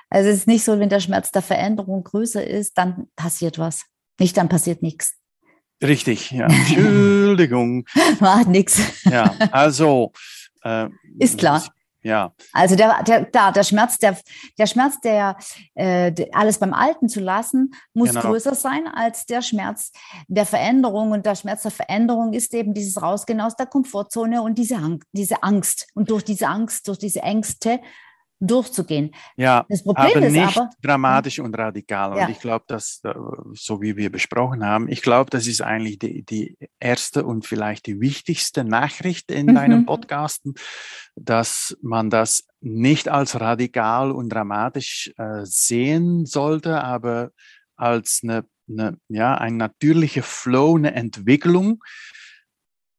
Also 0.10 0.30
es 0.30 0.38
ist 0.38 0.48
nicht 0.48 0.64
so, 0.64 0.78
wenn 0.80 0.90
der 0.90 1.00
Schmerz 1.00 1.32
der 1.32 1.42
Veränderung 1.42 2.04
größer 2.04 2.46
ist, 2.46 2.78
dann 2.78 3.08
passiert 3.16 3.58
was. 3.58 3.86
Nicht, 4.20 4.38
dann 4.38 4.50
passiert 4.50 4.84
nichts. 4.84 5.16
Richtig, 5.82 6.32
ja. 6.32 6.46
Entschuldigung. 6.50 7.86
Macht 8.20 8.48
nichts. 8.48 8.80
Ja, 9.06 9.34
also. 9.52 10.12
Äh, 10.64 10.90
ist 11.18 11.40
klar. 11.40 11.64
Ja. 12.04 12.34
Also 12.52 12.76
der, 12.76 13.04
der, 13.04 13.26
da, 13.26 13.52
der 13.52 13.64
Schmerz, 13.64 13.98
der, 14.00 14.18
der 14.58 14.66
Schmerz, 14.66 15.00
der, 15.02 15.38
äh, 15.76 16.14
alles 16.32 16.58
beim 16.58 16.74
Alten 16.74 17.10
zu 17.10 17.20
lassen, 17.20 17.74
muss 17.94 18.10
genau. 18.10 18.22
größer 18.22 18.56
sein 18.56 18.88
als 18.88 19.26
der 19.26 19.42
Schmerz 19.42 19.92
der 20.28 20.46
Veränderung. 20.46 21.12
Und 21.12 21.26
der 21.26 21.36
Schmerz 21.36 21.62
der 21.62 21.72
Veränderung 21.72 22.34
ist 22.34 22.54
eben 22.54 22.74
dieses 22.74 23.02
Rausgehen 23.02 23.42
aus 23.42 23.56
der 23.56 23.68
Komfortzone 23.68 24.42
und 24.42 24.58
diese, 24.58 25.00
diese 25.12 25.44
Angst. 25.44 25.88
Und 25.94 26.10
durch 26.10 26.24
diese 26.24 26.48
Angst, 26.48 26.88
durch 26.88 26.98
diese 26.98 27.22
Ängste 27.22 27.80
durchzugehen. 28.42 29.14
Ja, 29.38 29.66
das 29.70 29.84
Problem 29.84 30.18
aber 30.18 30.26
ist 30.26 30.34
nicht 30.34 30.58
aber, 30.58 30.70
dramatisch 30.82 31.40
und 31.40 31.58
radikal. 31.58 32.18
Ja. 32.18 32.26
Und 32.26 32.32
ich 32.32 32.40
glaube, 32.40 32.66
dass, 32.68 33.00
äh, 33.04 33.14
so 33.54 33.82
wie 33.82 33.96
wir 33.96 34.12
besprochen 34.12 34.66
haben, 34.66 34.90
ich 34.90 35.04
glaube, 35.04 35.30
das 35.30 35.46
ist 35.48 35.62
eigentlich 35.62 36.00
die, 36.00 36.24
die 36.24 36.58
erste 36.80 37.24
und 37.24 37.46
vielleicht 37.46 37.86
die 37.86 38.02
wichtigste 38.02 38.64
Nachricht 38.64 39.32
in 39.32 39.46
mhm. 39.46 39.56
deinem 39.56 39.86
Podcasten, 39.86 40.56
dass 41.16 41.78
man 41.82 42.10
das 42.10 42.48
nicht 42.60 43.10
als 43.10 43.40
radikal 43.40 44.12
und 44.12 44.30
dramatisch 44.30 45.14
äh, 45.18 45.46
sehen 45.46 46.26
sollte, 46.26 46.84
aber 46.84 47.32
als 47.76 48.22
eine, 48.24 48.46
eine, 48.68 48.98
ja, 49.08 49.36
ein 49.36 49.58
natürlicher 49.58 50.24
Flow, 50.24 50.78
eine 50.78 50.96
Entwicklung. 50.96 51.84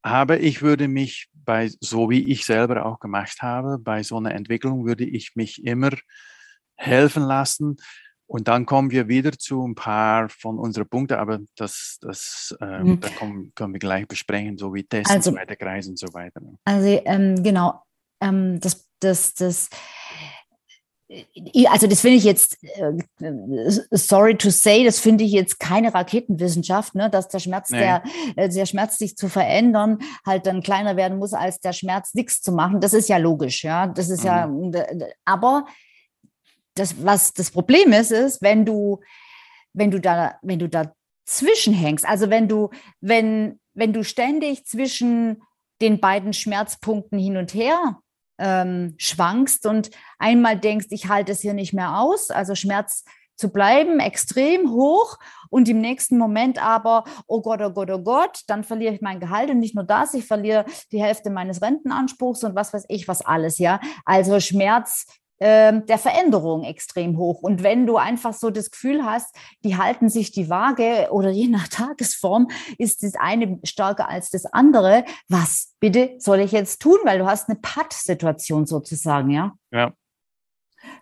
Aber 0.02 0.40
ich 0.40 0.62
würde 0.62 0.88
mich 0.88 1.28
bei, 1.44 1.70
so 1.80 2.10
wie 2.10 2.30
ich 2.30 2.44
selber 2.44 2.86
auch 2.86 3.00
gemacht 3.00 3.42
habe, 3.42 3.78
bei 3.78 4.02
so 4.02 4.16
einer 4.16 4.34
Entwicklung 4.34 4.86
würde 4.86 5.04
ich 5.04 5.32
mich 5.34 5.64
immer 5.64 5.90
helfen 6.76 7.22
lassen. 7.22 7.76
Und 8.26 8.48
dann 8.48 8.64
kommen 8.64 8.90
wir 8.90 9.08
wieder 9.08 9.32
zu 9.32 9.62
ein 9.66 9.74
paar 9.74 10.30
von 10.30 10.58
unseren 10.58 10.88
Punkten, 10.88 11.18
aber 11.18 11.40
das, 11.56 11.98
das 12.00 12.56
äh, 12.60 12.82
mhm. 12.82 13.00
da 13.00 13.08
kommen, 13.10 13.52
können 13.54 13.74
wir 13.74 13.78
gleich 13.78 14.08
besprechen, 14.08 14.56
so 14.56 14.72
wie 14.72 14.84
Tests, 14.84 15.10
also, 15.10 15.32
zweiter 15.32 15.56
Kreis 15.56 15.86
und 15.86 15.98
so 15.98 16.06
weiter. 16.14 16.40
Also 16.64 17.02
ähm, 17.04 17.42
genau, 17.42 17.82
ähm, 18.22 18.58
das, 18.58 18.88
das, 19.00 19.34
das 19.34 19.68
also 21.68 21.86
das 21.86 22.00
finde 22.00 22.16
ich 22.16 22.24
jetzt, 22.24 22.58
äh, 22.62 22.92
sorry 23.90 24.36
to 24.36 24.50
say, 24.50 24.84
das 24.84 24.98
finde 24.98 25.24
ich 25.24 25.32
jetzt 25.32 25.58
keine 25.58 25.92
Raketenwissenschaft, 25.92 26.94
ne, 26.94 27.10
dass 27.10 27.28
der 27.28 27.38
Schmerz, 27.38 27.70
nee. 27.70 27.78
der, 27.78 28.02
äh, 28.36 28.48
der 28.48 28.66
Schmerz, 28.66 28.98
sich 28.98 29.16
zu 29.16 29.28
verändern, 29.28 29.98
halt 30.26 30.46
dann 30.46 30.62
kleiner 30.62 30.96
werden 30.96 31.18
muss, 31.18 31.34
als 31.34 31.60
der 31.60 31.72
Schmerz, 31.72 32.14
nichts 32.14 32.40
zu 32.40 32.52
machen. 32.52 32.80
Das 32.80 32.92
ist 32.92 33.08
ja 33.08 33.16
logisch, 33.16 33.64
ja. 33.64 33.86
Das 33.86 34.08
ist 34.10 34.24
mhm. 34.24 34.72
ja, 34.72 34.86
aber 35.24 35.66
das, 36.74 37.04
was 37.04 37.32
das 37.32 37.50
Problem 37.50 37.92
ist, 37.92 38.12
ist, 38.12 38.42
wenn 38.42 38.64
du, 38.64 39.00
wenn 39.72 39.90
du 39.90 40.00
da, 40.00 40.38
wenn 40.42 40.58
du 40.58 40.68
dazwischen 40.68 41.74
hängst, 41.74 42.06
also 42.06 42.30
wenn 42.30 42.48
du, 42.48 42.70
wenn, 43.00 43.60
wenn 43.74 43.92
du 43.92 44.04
ständig 44.04 44.64
zwischen 44.66 45.42
den 45.80 46.00
beiden 46.00 46.32
Schmerzpunkten 46.32 47.18
hin 47.18 47.36
und 47.36 47.54
her 47.54 47.98
ähm, 48.38 48.94
schwankst 48.98 49.66
und 49.66 49.90
einmal 50.18 50.58
denkst, 50.58 50.86
ich 50.90 51.08
halte 51.08 51.32
es 51.32 51.40
hier 51.40 51.54
nicht 51.54 51.72
mehr 51.72 51.98
aus, 51.98 52.30
also 52.30 52.54
Schmerz 52.54 53.04
zu 53.36 53.50
bleiben, 53.50 53.98
extrem 53.98 54.70
hoch 54.70 55.18
und 55.50 55.68
im 55.68 55.80
nächsten 55.80 56.16
Moment 56.16 56.64
aber, 56.64 57.04
oh 57.26 57.42
Gott, 57.42 57.60
oh 57.60 57.70
Gott, 57.70 57.90
oh 57.90 57.98
Gott, 57.98 58.40
dann 58.46 58.62
verliere 58.62 58.94
ich 58.94 59.00
mein 59.00 59.20
Gehalt 59.20 59.50
und 59.50 59.58
nicht 59.58 59.74
nur 59.74 59.84
das, 59.84 60.14
ich 60.14 60.26
verliere 60.26 60.64
die 60.92 61.02
Hälfte 61.02 61.30
meines 61.30 61.60
Rentenanspruchs 61.60 62.44
und 62.44 62.54
was 62.54 62.72
weiß 62.72 62.84
ich, 62.88 63.08
was 63.08 63.22
alles, 63.22 63.58
ja. 63.58 63.80
Also 64.04 64.38
Schmerz 64.38 65.06
der 65.42 65.98
Veränderung 65.98 66.62
extrem 66.62 67.18
hoch. 67.18 67.42
Und 67.42 67.62
wenn 67.62 67.86
du 67.86 67.96
einfach 67.96 68.32
so 68.32 68.50
das 68.50 68.70
Gefühl 68.70 69.04
hast, 69.04 69.34
die 69.64 69.76
halten 69.76 70.08
sich 70.08 70.30
die 70.30 70.48
Waage 70.48 71.08
oder 71.10 71.30
je 71.30 71.48
nach 71.48 71.68
Tagesform 71.72 72.48
ist 72.78 73.02
das 73.02 73.14
eine 73.14 73.58
stärker 73.64 74.08
als 74.08 74.30
das 74.30 74.46
andere, 74.46 75.04
was 75.28 75.74
bitte 75.80 76.14
soll 76.18 76.40
ich 76.40 76.52
jetzt 76.52 76.80
tun? 76.80 76.98
Weil 77.04 77.18
du 77.18 77.26
hast 77.26 77.48
eine 77.48 77.58
Patt-Situation 77.58 78.66
sozusagen, 78.66 79.30
ja? 79.30 79.52
Ja. 79.72 79.92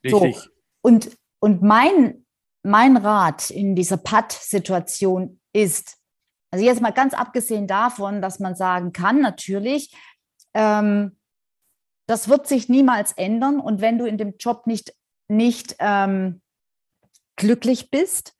Richtig. 0.04 0.36
So. 0.36 0.50
Und, 0.82 1.16
und 1.40 1.62
mein, 1.62 2.24
mein 2.62 2.96
Rat 2.96 3.50
in 3.50 3.74
dieser 3.74 3.96
Patt-Situation 3.96 5.40
ist, 5.52 5.98
also 6.50 6.64
jetzt 6.64 6.80
mal 6.80 6.92
ganz 6.92 7.14
abgesehen 7.14 7.66
davon, 7.66 8.22
dass 8.22 8.40
man 8.40 8.54
sagen 8.54 8.92
kann, 8.92 9.20
natürlich, 9.20 9.94
ähm, 10.54 11.16
das 12.10 12.28
wird 12.28 12.48
sich 12.48 12.68
niemals 12.68 13.12
ändern. 13.12 13.60
Und 13.60 13.80
wenn 13.80 13.96
du 13.96 14.04
in 14.04 14.18
dem 14.18 14.34
Job 14.38 14.66
nicht, 14.66 14.94
nicht 15.28 15.76
ähm, 15.78 16.42
glücklich 17.36 17.90
bist, 17.90 18.34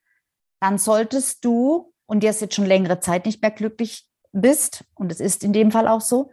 dann 0.60 0.76
solltest 0.76 1.44
du, 1.44 1.94
und 2.06 2.24
jetzt 2.24 2.40
jetzt 2.40 2.56
schon 2.56 2.66
längere 2.66 2.98
Zeit 2.98 3.26
nicht 3.26 3.40
mehr 3.40 3.52
glücklich 3.52 4.08
bist, 4.32 4.84
und 4.94 5.12
es 5.12 5.20
ist 5.20 5.44
in 5.44 5.52
dem 5.52 5.70
Fall 5.70 5.86
auch 5.86 6.00
so, 6.00 6.32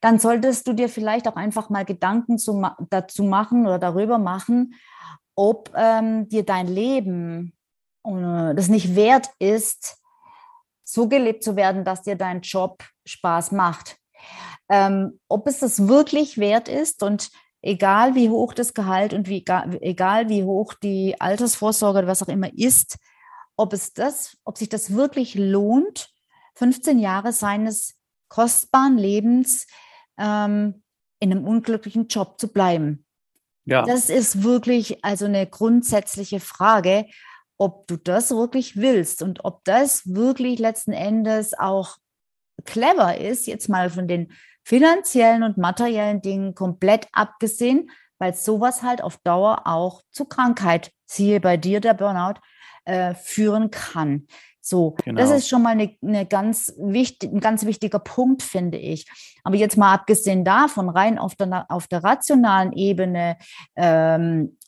dann 0.00 0.20
solltest 0.20 0.66
du 0.68 0.72
dir 0.72 0.88
vielleicht 0.88 1.26
auch 1.26 1.36
einfach 1.36 1.70
mal 1.70 1.84
Gedanken 1.84 2.38
zu, 2.38 2.64
dazu 2.88 3.24
machen 3.24 3.66
oder 3.66 3.80
darüber 3.80 4.18
machen, 4.18 4.74
ob 5.34 5.72
ähm, 5.74 6.28
dir 6.28 6.44
dein 6.44 6.68
Leben 6.68 7.52
äh, 8.04 8.54
das 8.54 8.68
nicht 8.68 8.94
wert 8.94 9.28
ist, 9.40 10.00
so 10.84 11.08
gelebt 11.08 11.42
zu 11.42 11.56
werden, 11.56 11.84
dass 11.84 12.02
dir 12.02 12.14
dein 12.14 12.42
Job 12.42 12.84
Spaß 13.04 13.50
macht. 13.52 13.98
Ähm, 14.68 15.20
ob 15.28 15.46
es 15.46 15.60
das 15.60 15.88
wirklich 15.88 16.38
wert 16.38 16.68
ist 16.68 17.02
und 17.02 17.30
egal 17.62 18.14
wie 18.14 18.30
hoch 18.30 18.54
das 18.54 18.74
Gehalt 18.74 19.12
und 19.12 19.28
wie, 19.28 19.44
egal 19.80 20.28
wie 20.28 20.44
hoch 20.44 20.74
die 20.74 21.20
Altersvorsorge 21.20 22.00
oder 22.00 22.08
was 22.08 22.22
auch 22.22 22.28
immer 22.28 22.52
ist, 22.54 22.98
ob 23.56 23.72
es 23.72 23.92
das, 23.92 24.36
ob 24.44 24.58
sich 24.58 24.68
das 24.68 24.94
wirklich 24.94 25.34
lohnt, 25.34 26.10
15 26.54 26.98
Jahre 26.98 27.32
seines 27.32 27.94
kostbaren 28.28 28.98
Lebens 28.98 29.66
ähm, 30.18 30.82
in 31.20 31.30
einem 31.30 31.46
unglücklichen 31.46 32.08
Job 32.08 32.40
zu 32.40 32.48
bleiben. 32.48 33.04
Ja. 33.64 33.82
Das 33.82 34.10
ist 34.10 34.42
wirklich 34.42 35.04
also 35.04 35.24
eine 35.24 35.46
grundsätzliche 35.46 36.40
Frage, 36.40 37.06
ob 37.58 37.86
du 37.86 37.96
das 37.96 38.30
wirklich 38.30 38.76
willst 38.76 39.22
und 39.22 39.44
ob 39.44 39.64
das 39.64 40.06
wirklich 40.06 40.58
letzten 40.58 40.92
Endes 40.92 41.58
auch 41.58 41.96
clever 42.64 43.18
ist, 43.18 43.46
jetzt 43.46 43.68
mal 43.68 43.90
von 43.90 44.06
den 44.08 44.32
finanziellen 44.66 45.44
und 45.44 45.58
materiellen 45.58 46.22
Dingen 46.22 46.56
komplett 46.56 47.06
abgesehen, 47.12 47.88
weil 48.18 48.34
sowas 48.34 48.82
halt 48.82 49.00
auf 49.00 49.16
Dauer 49.18 49.62
auch 49.64 50.02
zu 50.10 50.24
Krankheit, 50.24 50.90
siehe 51.04 51.38
bei 51.38 51.56
dir 51.56 51.80
der 51.80 51.94
Burnout, 51.94 52.40
äh, 52.84 53.14
führen 53.14 53.70
kann. 53.70 54.26
So, 54.60 54.96
genau. 55.04 55.20
das 55.20 55.30
ist 55.30 55.48
schon 55.48 55.62
mal 55.62 55.70
eine, 55.70 55.96
eine 56.02 56.26
ganz 56.26 56.74
wichtig, 56.78 57.32
ein 57.32 57.38
ganz 57.38 57.64
wichtiger 57.64 58.00
Punkt, 58.00 58.42
finde 58.42 58.76
ich. 58.76 59.06
Aber 59.44 59.54
jetzt 59.54 59.76
mal 59.76 59.94
abgesehen 59.94 60.44
davon, 60.44 60.88
rein 60.88 61.20
auf 61.20 61.36
der, 61.36 61.66
auf 61.68 61.86
der 61.86 62.02
rationalen 62.02 62.72
Ebene, 62.72 63.38
ähm, 63.76 64.58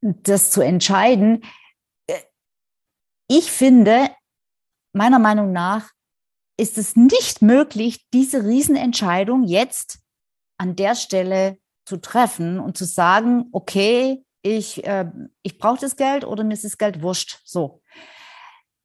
das 0.00 0.50
zu 0.50 0.62
entscheiden, 0.62 1.42
äh, 2.06 2.14
ich 3.28 3.52
finde, 3.52 4.08
meiner 4.94 5.18
Meinung 5.18 5.52
nach, 5.52 5.90
ist 6.58 6.76
es 6.76 6.96
nicht 6.96 7.40
möglich, 7.40 8.06
diese 8.12 8.44
Riesenentscheidung 8.44 9.44
jetzt 9.44 10.00
an 10.58 10.76
der 10.76 10.96
Stelle 10.96 11.58
zu 11.86 11.98
treffen 11.98 12.58
und 12.58 12.76
zu 12.76 12.84
sagen, 12.84 13.46
okay, 13.52 14.24
ich, 14.42 14.84
äh, 14.84 15.10
ich 15.42 15.58
brauche 15.58 15.80
das 15.80 15.96
Geld 15.96 16.24
oder 16.24 16.44
mir 16.44 16.54
ist 16.54 16.64
das 16.64 16.76
Geld 16.76 17.00
wurscht. 17.00 17.40
So. 17.44 17.80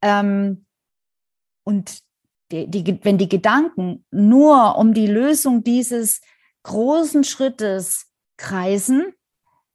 Ähm, 0.01 0.65
und 1.65 1.99
die, 2.51 2.69
die, 2.69 3.03
wenn 3.03 3.17
die 3.17 3.29
Gedanken 3.29 4.05
nur 4.11 4.77
um 4.77 4.93
die 4.93 5.07
Lösung 5.07 5.63
dieses 5.63 6.21
großen 6.63 7.23
Schrittes 7.23 8.11
kreisen, 8.37 9.13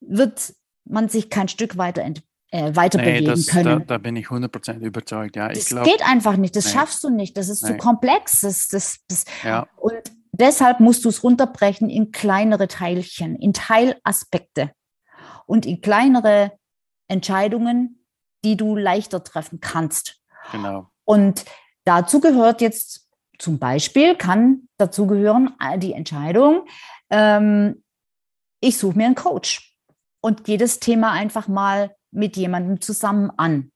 wird 0.01 0.55
man 0.85 1.09
sich 1.09 1.31
kein 1.31 1.49
Stück 1.49 1.77
weiter 1.77 2.03
entwickeln 2.03 2.28
äh, 2.51 2.75
weiter 2.75 2.99
nee, 2.99 3.21
bewegen 3.21 3.47
können. 3.47 3.79
Da, 3.81 3.85
da, 3.85 3.99
bin 3.99 4.17
ich 4.17 4.27
100% 4.27 4.79
überzeugt. 4.81 5.37
Ja, 5.37 5.49
das 5.49 5.67
glaub, 5.67 5.85
geht 5.85 6.03
einfach 6.07 6.37
nicht, 6.37 6.57
das 6.57 6.67
nee. 6.67 6.73
schaffst 6.73 7.05
du 7.05 7.11
nicht, 7.11 7.37
das 7.37 7.49
ist 7.49 7.63
nee. 7.63 7.71
zu 7.71 7.77
komplex. 7.77 8.41
Das, 8.41 8.69
das, 8.69 8.99
das, 9.09 9.25
ja. 9.45 9.67
Und 9.77 10.03
deshalb 10.33 10.81
musst 10.81 11.05
du 11.05 11.09
es 11.09 11.23
runterbrechen 11.23 11.91
in 11.91 12.11
kleinere 12.11 12.69
Teilchen, 12.69 13.37
in 13.37 13.53
Teilaspekte 13.53 14.73
und 15.47 15.67
in 15.67 15.81
kleinere 15.81 16.53
Entscheidungen, 17.09 18.05
die 18.45 18.57
du 18.57 18.77
leichter 18.77 19.23
treffen 19.23 19.61
kannst. 19.61 20.21
Genau. 20.53 20.89
Und 21.05 21.45
dazu 21.85 22.21
gehört 22.21 22.61
jetzt 22.61 23.09
zum 23.39 23.59
Beispiel, 23.59 24.17
kann 24.17 24.69
dazu 24.79 25.07
gehören 25.07 25.55
äh, 25.61 25.79
die 25.79 25.93
Entscheidung, 25.93 26.67
ähm, 27.11 27.83
ich 28.61 28.77
suche 28.77 28.97
mir 28.97 29.07
einen 29.07 29.15
Coach 29.15 29.77
und 30.21 30.45
gehe 30.45 30.59
das 30.59 30.81
Thema 30.81 31.13
einfach 31.13 31.47
mal 31.47 31.95
mit 32.11 32.37
jemandem 32.37 32.81
zusammen 32.81 33.31
an. 33.37 33.71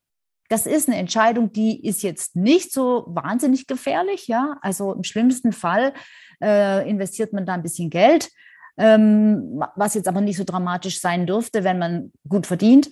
Das 0.48 0.66
ist 0.66 0.88
eine 0.88 0.98
Entscheidung, 0.98 1.52
die 1.52 1.84
ist 1.86 2.02
jetzt 2.02 2.36
nicht 2.36 2.72
so 2.72 3.04
wahnsinnig 3.08 3.66
gefährlich, 3.66 4.28
ja. 4.28 4.56
Also 4.60 4.92
im 4.92 5.02
schlimmsten 5.02 5.52
Fall 5.52 5.94
äh, 6.42 6.88
investiert 6.88 7.32
man 7.32 7.46
da 7.46 7.54
ein 7.54 7.62
bisschen 7.62 7.88
Geld, 7.88 8.30
ähm, 8.76 9.64
was 9.76 9.94
jetzt 9.94 10.08
aber 10.08 10.20
nicht 10.20 10.36
so 10.36 10.44
dramatisch 10.44 11.00
sein 11.00 11.26
dürfte, 11.26 11.64
wenn 11.64 11.78
man 11.78 12.12
gut 12.28 12.46
verdient. 12.46 12.90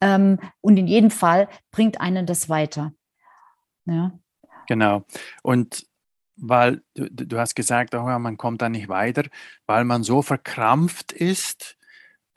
Ähm, 0.00 0.38
und 0.60 0.76
in 0.76 0.86
jedem 0.86 1.10
Fall 1.10 1.48
bringt 1.72 2.00
einen 2.00 2.26
das 2.26 2.48
weiter. 2.48 2.92
Ja. 3.86 4.12
Genau. 4.68 5.04
Und 5.42 5.86
weil 6.36 6.82
du, 6.94 7.08
du 7.10 7.38
hast 7.38 7.54
gesagt, 7.54 7.94
oh, 7.94 8.18
man 8.18 8.36
kommt 8.36 8.62
da 8.62 8.68
nicht 8.68 8.88
weiter, 8.88 9.24
weil 9.66 9.84
man 9.84 10.02
so 10.02 10.22
verkrampft 10.22 11.12
ist 11.12 11.76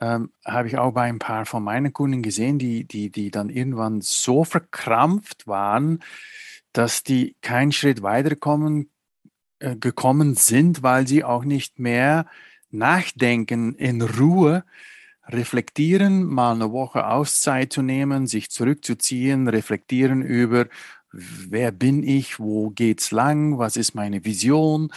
ähm, 0.04 0.30
habe 0.44 0.68
ich 0.68 0.76
auch 0.76 0.92
bei 0.92 1.04
ein 1.04 1.18
paar 1.18 1.46
von 1.46 1.64
meinen 1.64 1.92
Kunden 1.92 2.20
gesehen, 2.20 2.58
die, 2.58 2.84
die, 2.84 3.08
die 3.08 3.30
dann 3.30 3.48
irgendwann 3.48 4.02
so 4.02 4.44
verkrampft 4.44 5.46
waren, 5.46 6.02
dass 6.72 7.02
die 7.04 7.36
keinen 7.40 7.72
Schritt 7.72 8.02
weiterkommen 8.02 8.90
äh, 9.60 9.76
gekommen 9.76 10.34
sind, 10.34 10.82
weil 10.82 11.06
sie 11.06 11.24
auch 11.24 11.44
nicht 11.44 11.78
mehr 11.78 12.26
nachdenken 12.70 13.74
in 13.76 14.02
Ruhe, 14.02 14.64
reflektieren, 15.26 16.24
mal 16.24 16.54
eine 16.54 16.70
Woche 16.70 17.06
Auszeit 17.06 17.72
zu 17.72 17.80
nehmen, 17.80 18.26
sich 18.26 18.50
zurückzuziehen, 18.50 19.48
reflektieren 19.48 20.20
über, 20.20 20.66
wer 21.12 21.72
bin 21.72 22.02
ich, 22.02 22.38
wo 22.38 22.68
geht's 22.68 23.10
lang, 23.10 23.56
was 23.56 23.78
ist 23.78 23.94
meine 23.94 24.26
Vision, 24.26 24.92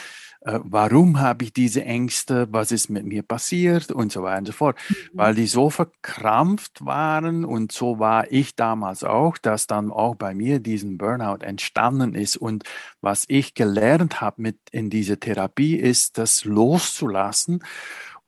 äh, 0.48 0.62
warum 0.64 1.20
habe 1.20 1.44
ich 1.44 1.52
diese 1.52 1.84
Ängste, 1.84 2.48
was 2.52 2.72
ist 2.72 2.90
mit 2.90 3.06
mir 3.06 3.22
passiert 3.22 3.92
und 3.92 4.14
so 4.14 4.24
weiter 4.24 4.40
und 4.40 4.46
so 4.46 4.54
fort, 4.54 4.78
mhm. 4.88 4.96
weil 5.14 5.36
die 5.36 5.46
so 5.46 5.70
verkrampft 5.70 6.86
waren 6.86 7.44
und 7.44 7.74
so 7.74 8.00
war 8.00 8.32
ich 8.32 8.56
damals 8.56 9.04
auch, 9.04 9.38
dass 9.38 9.68
dann 9.68 9.92
auch 9.92 10.16
bei 10.16 10.34
mir 10.34 10.60
diesen 10.60 10.98
Burnout 10.98 11.44
entstanden 11.44 12.16
ist 12.16 12.38
und 12.38 12.64
was 13.02 13.26
ich 13.28 13.56
gelernt 13.56 14.22
habe 14.22 14.42
mit 14.42 14.58
in 14.72 14.90
dieser 14.90 15.20
Therapie 15.20 15.76
ist, 15.76 16.18
das 16.18 16.46
loszulassen, 16.46 17.62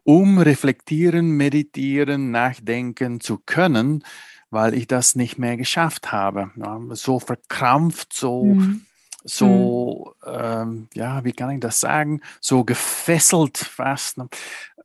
um 0.04 0.40
reflektieren, 0.40 1.32
meditieren, 1.32 2.32
nachdenken 2.32 3.22
zu 3.22 3.38
können, 3.46 4.04
weil 4.50 4.74
ich 4.74 4.88
das 4.88 5.16
nicht 5.16 5.38
mehr 5.38 5.56
geschafft 5.56 6.12
habe. 6.12 6.52
Ja, 6.58 6.82
so 6.92 7.20
verkrampft, 7.20 8.12
so 8.12 8.44
mhm 8.46 8.86
so, 9.24 10.14
mhm. 10.26 10.34
ähm, 10.34 10.88
ja, 10.94 11.24
wie 11.24 11.34
kann 11.34 11.52
ich 11.52 11.60
das 11.60 11.80
sagen, 11.80 12.22
so 12.40 12.64
gefesselt 12.64 13.58
fast. 13.58 14.18
Ne? 14.18 14.30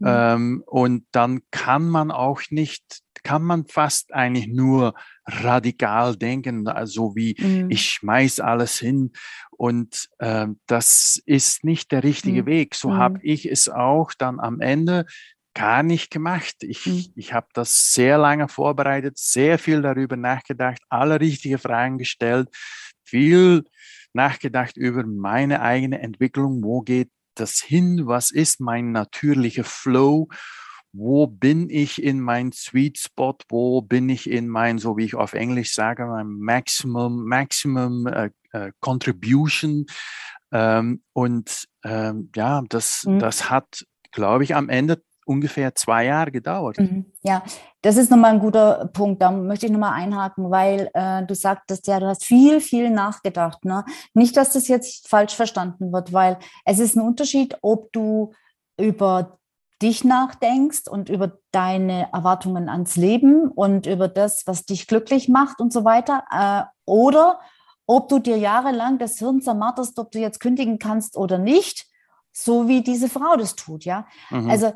Mhm. 0.00 0.06
Ähm, 0.06 0.64
und 0.66 1.06
dann 1.12 1.42
kann 1.50 1.88
man 1.88 2.10
auch 2.10 2.42
nicht, 2.50 3.00
kann 3.22 3.42
man 3.42 3.66
fast 3.66 4.12
eigentlich 4.12 4.48
nur 4.48 4.94
radikal 5.26 6.16
denken, 6.16 6.68
also 6.68 7.14
wie 7.16 7.36
mhm. 7.38 7.70
ich 7.70 7.90
schmeiß 7.90 8.40
alles 8.40 8.78
hin 8.78 9.12
und 9.50 10.08
ähm, 10.20 10.60
das 10.66 11.22
ist 11.24 11.64
nicht 11.64 11.92
der 11.92 12.02
richtige 12.02 12.42
mhm. 12.42 12.46
Weg. 12.46 12.74
So 12.74 12.94
habe 12.94 13.14
mhm. 13.14 13.20
ich 13.22 13.46
es 13.50 13.68
auch 13.68 14.12
dann 14.12 14.40
am 14.40 14.60
Ende 14.60 15.06
gar 15.54 15.82
nicht 15.82 16.10
gemacht. 16.10 16.56
Ich, 16.60 16.84
mhm. 16.86 17.06
ich 17.14 17.32
habe 17.32 17.46
das 17.54 17.92
sehr 17.92 18.18
lange 18.18 18.48
vorbereitet, 18.48 19.16
sehr 19.16 19.58
viel 19.58 19.80
darüber 19.82 20.16
nachgedacht, 20.16 20.80
alle 20.88 21.20
richtigen 21.20 21.58
Fragen 21.58 21.98
gestellt, 21.98 22.48
viel 23.04 23.64
nachgedacht 24.14 24.76
über 24.76 25.04
meine 25.04 25.60
eigene 25.60 26.00
Entwicklung. 26.00 26.62
Wo 26.62 26.82
geht 26.82 27.10
das 27.34 27.60
hin? 27.60 28.06
Was 28.06 28.30
ist 28.30 28.60
mein 28.60 28.92
natürlicher 28.92 29.64
Flow? 29.64 30.28
Wo 30.92 31.26
bin 31.26 31.68
ich 31.70 32.02
in 32.02 32.20
mein 32.20 32.52
Sweet 32.52 32.98
Spot? 32.98 33.36
Wo 33.48 33.82
bin 33.82 34.08
ich 34.08 34.30
in 34.30 34.48
mein, 34.48 34.78
so 34.78 34.96
wie 34.96 35.04
ich 35.04 35.16
auf 35.16 35.32
Englisch 35.32 35.74
sage, 35.74 36.06
mein 36.06 36.28
Maximum, 36.28 37.26
Maximum 37.26 38.06
äh, 38.06 38.30
äh, 38.52 38.70
Contribution? 38.80 39.86
Ähm, 40.52 41.02
und 41.12 41.66
ähm, 41.82 42.30
ja, 42.36 42.62
das, 42.68 43.02
mhm. 43.04 43.18
das 43.18 43.50
hat, 43.50 43.84
glaube 44.12 44.44
ich, 44.44 44.54
am 44.54 44.68
Ende 44.68 45.02
ungefähr 45.26 45.74
zwei 45.74 46.06
Jahre 46.06 46.30
gedauert. 46.30 46.78
Mhm. 46.78 47.06
Ja, 47.22 47.42
das 47.82 47.96
ist 47.96 48.10
nochmal 48.10 48.32
ein 48.32 48.40
guter 48.40 48.90
Punkt. 48.92 49.20
Da 49.22 49.30
möchte 49.30 49.66
ich 49.66 49.72
nochmal 49.72 49.92
einhaken, 49.92 50.50
weil 50.50 50.90
äh, 50.94 51.24
du 51.24 51.34
sagtest 51.34 51.86
ja, 51.86 52.00
du 52.00 52.06
hast 52.06 52.24
viel, 52.24 52.60
viel 52.60 52.90
nachgedacht. 52.90 53.64
Ne? 53.64 53.84
Nicht, 54.14 54.36
dass 54.36 54.52
das 54.52 54.68
jetzt 54.68 55.08
falsch 55.08 55.34
verstanden 55.34 55.92
wird, 55.92 56.12
weil 56.12 56.38
es 56.64 56.78
ist 56.78 56.96
ein 56.96 57.02
Unterschied, 57.02 57.58
ob 57.62 57.92
du 57.92 58.32
über 58.78 59.38
dich 59.82 60.04
nachdenkst 60.04 60.88
und 60.88 61.08
über 61.08 61.38
deine 61.50 62.08
Erwartungen 62.12 62.68
ans 62.68 62.96
Leben 62.96 63.48
und 63.48 63.86
über 63.86 64.08
das, 64.08 64.46
was 64.46 64.64
dich 64.64 64.86
glücklich 64.86 65.28
macht 65.28 65.60
und 65.60 65.72
so 65.72 65.84
weiter, 65.84 66.24
äh, 66.30 66.64
oder 66.86 67.40
ob 67.86 68.08
du 68.08 68.18
dir 68.18 68.38
jahrelang 68.38 68.98
das 68.98 69.18
Hirn 69.18 69.42
zermarterst, 69.42 69.98
ob 69.98 70.10
du 70.10 70.18
jetzt 70.18 70.40
kündigen 70.40 70.78
kannst 70.78 71.16
oder 71.16 71.38
nicht 71.38 71.86
so 72.36 72.66
wie 72.66 72.82
diese 72.82 73.08
Frau 73.08 73.36
das 73.36 73.54
tut, 73.54 73.84
ja. 73.84 74.06
Mhm. 74.30 74.50
Also 74.50 74.72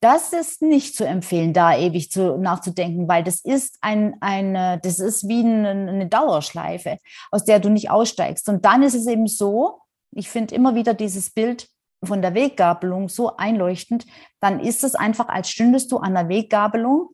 das 0.00 0.32
ist 0.34 0.60
nicht 0.60 0.94
zu 0.94 1.06
empfehlen, 1.06 1.54
da 1.54 1.76
ewig 1.76 2.10
zu, 2.10 2.36
nachzudenken, 2.36 3.08
weil 3.08 3.24
das 3.24 3.40
ist 3.40 3.78
ein, 3.80 4.16
eine, 4.20 4.78
das 4.82 4.98
ist 4.98 5.26
wie 5.26 5.40
eine, 5.40 5.70
eine 5.70 6.06
Dauerschleife, 6.06 6.98
aus 7.30 7.44
der 7.44 7.60
du 7.60 7.70
nicht 7.70 7.90
aussteigst. 7.90 8.48
Und 8.50 8.66
dann 8.66 8.82
ist 8.82 8.94
es 8.94 9.06
eben 9.06 9.26
so, 9.26 9.80
ich 10.12 10.28
finde 10.28 10.54
immer 10.54 10.74
wieder 10.74 10.92
dieses 10.92 11.30
Bild 11.30 11.68
von 12.04 12.20
der 12.20 12.34
Weggabelung 12.34 13.08
so 13.08 13.36
einleuchtend, 13.36 14.06
dann 14.40 14.60
ist 14.60 14.84
es 14.84 14.94
einfach, 14.94 15.28
als 15.28 15.48
stündest 15.48 15.90
du 15.92 15.96
an 15.96 16.12
der 16.12 16.28
Weggabelung 16.28 17.08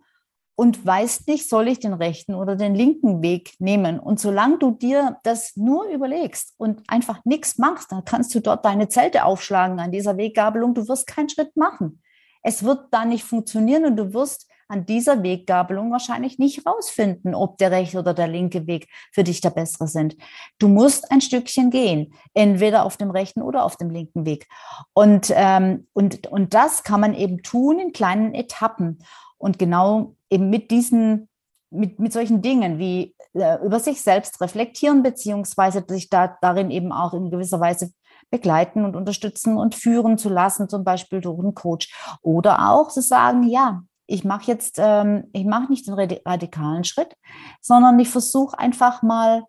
und 0.62 0.86
weißt 0.86 1.26
nicht, 1.26 1.48
soll 1.48 1.66
ich 1.66 1.80
den 1.80 1.92
rechten 1.92 2.36
oder 2.36 2.54
den 2.54 2.76
linken 2.76 3.20
Weg 3.20 3.54
nehmen. 3.58 3.98
Und 3.98 4.20
solange 4.20 4.58
du 4.58 4.70
dir 4.70 5.18
das 5.24 5.56
nur 5.56 5.88
überlegst 5.88 6.54
und 6.56 6.84
einfach 6.86 7.24
nichts 7.24 7.58
machst, 7.58 7.90
dann 7.90 8.04
kannst 8.04 8.32
du 8.32 8.38
dort 8.38 8.64
deine 8.64 8.86
Zelte 8.86 9.24
aufschlagen 9.24 9.80
an 9.80 9.90
dieser 9.90 10.16
Weggabelung. 10.16 10.72
Du 10.72 10.86
wirst 10.86 11.08
keinen 11.08 11.28
Schritt 11.28 11.56
machen. 11.56 12.00
Es 12.44 12.62
wird 12.62 12.84
da 12.92 13.04
nicht 13.04 13.24
funktionieren 13.24 13.86
und 13.86 13.96
du 13.96 14.14
wirst 14.14 14.48
an 14.68 14.86
dieser 14.86 15.24
Weggabelung 15.24 15.90
wahrscheinlich 15.90 16.38
nicht 16.38 16.64
rausfinden, 16.64 17.34
ob 17.34 17.58
der 17.58 17.72
rechte 17.72 17.98
oder 17.98 18.14
der 18.14 18.28
linke 18.28 18.68
Weg 18.68 18.86
für 19.10 19.24
dich 19.24 19.40
der 19.40 19.50
bessere 19.50 19.88
sind. 19.88 20.16
Du 20.60 20.68
musst 20.68 21.10
ein 21.10 21.20
Stückchen 21.20 21.70
gehen, 21.70 22.14
entweder 22.34 22.84
auf 22.84 22.96
dem 22.96 23.10
rechten 23.10 23.42
oder 23.42 23.64
auf 23.64 23.76
dem 23.76 23.90
linken 23.90 24.26
Weg. 24.26 24.46
Und, 24.92 25.32
ähm, 25.34 25.88
und, 25.92 26.28
und 26.28 26.54
das 26.54 26.84
kann 26.84 27.00
man 27.00 27.14
eben 27.14 27.42
tun 27.42 27.80
in 27.80 27.92
kleinen 27.92 28.32
Etappen. 28.32 29.00
Und 29.38 29.58
genau 29.58 30.14
eben 30.32 30.50
mit 30.50 30.70
diesen, 30.70 31.28
mit, 31.70 32.00
mit 32.00 32.12
solchen 32.12 32.42
Dingen 32.42 32.78
wie 32.78 33.14
äh, 33.34 33.64
über 33.64 33.78
sich 33.78 34.02
selbst 34.02 34.40
reflektieren, 34.40 35.02
beziehungsweise 35.02 35.84
sich 35.86 36.08
da 36.08 36.36
darin 36.40 36.70
eben 36.70 36.92
auch 36.92 37.12
in 37.14 37.30
gewisser 37.30 37.60
Weise 37.60 37.92
begleiten 38.30 38.84
und 38.84 38.96
unterstützen 38.96 39.58
und 39.58 39.74
führen 39.74 40.16
zu 40.16 40.30
lassen, 40.30 40.68
zum 40.68 40.84
Beispiel 40.84 41.20
durch 41.20 41.38
einen 41.38 41.54
Coach. 41.54 41.92
Oder 42.22 42.70
auch 42.70 42.88
zu 42.88 43.02
sagen, 43.02 43.42
ja, 43.44 43.82
ich 44.06 44.24
mache 44.24 44.50
jetzt, 44.50 44.76
ähm, 44.78 45.24
ich 45.32 45.44
mache 45.44 45.70
nicht 45.70 45.86
den 45.86 45.94
radikalen 45.94 46.84
Schritt, 46.84 47.14
sondern 47.60 47.98
ich 48.00 48.08
versuche 48.08 48.58
einfach 48.58 49.02
mal, 49.02 49.44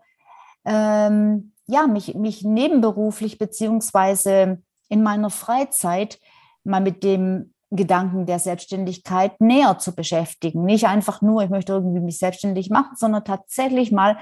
ähm, 0.65 1.53
ja, 1.65 1.87
mich, 1.87 2.13
mich 2.15 2.43
nebenberuflich 2.43 3.37
beziehungsweise 3.37 4.61
in 4.89 5.01
meiner 5.01 5.29
Freizeit 5.29 6.19
mal 6.63 6.81
mit 6.81 7.03
dem 7.03 7.52
Gedanken 7.75 8.25
der 8.25 8.39
Selbstständigkeit 8.39 9.39
näher 9.39 9.77
zu 9.79 9.95
beschäftigen. 9.95 10.65
Nicht 10.65 10.87
einfach 10.87 11.21
nur, 11.21 11.43
ich 11.43 11.49
möchte 11.49 11.73
irgendwie 11.73 11.99
mich 11.99 12.19
selbstständig 12.19 12.69
machen, 12.69 12.95
sondern 12.95 13.25
tatsächlich 13.25 13.91
mal 13.91 14.17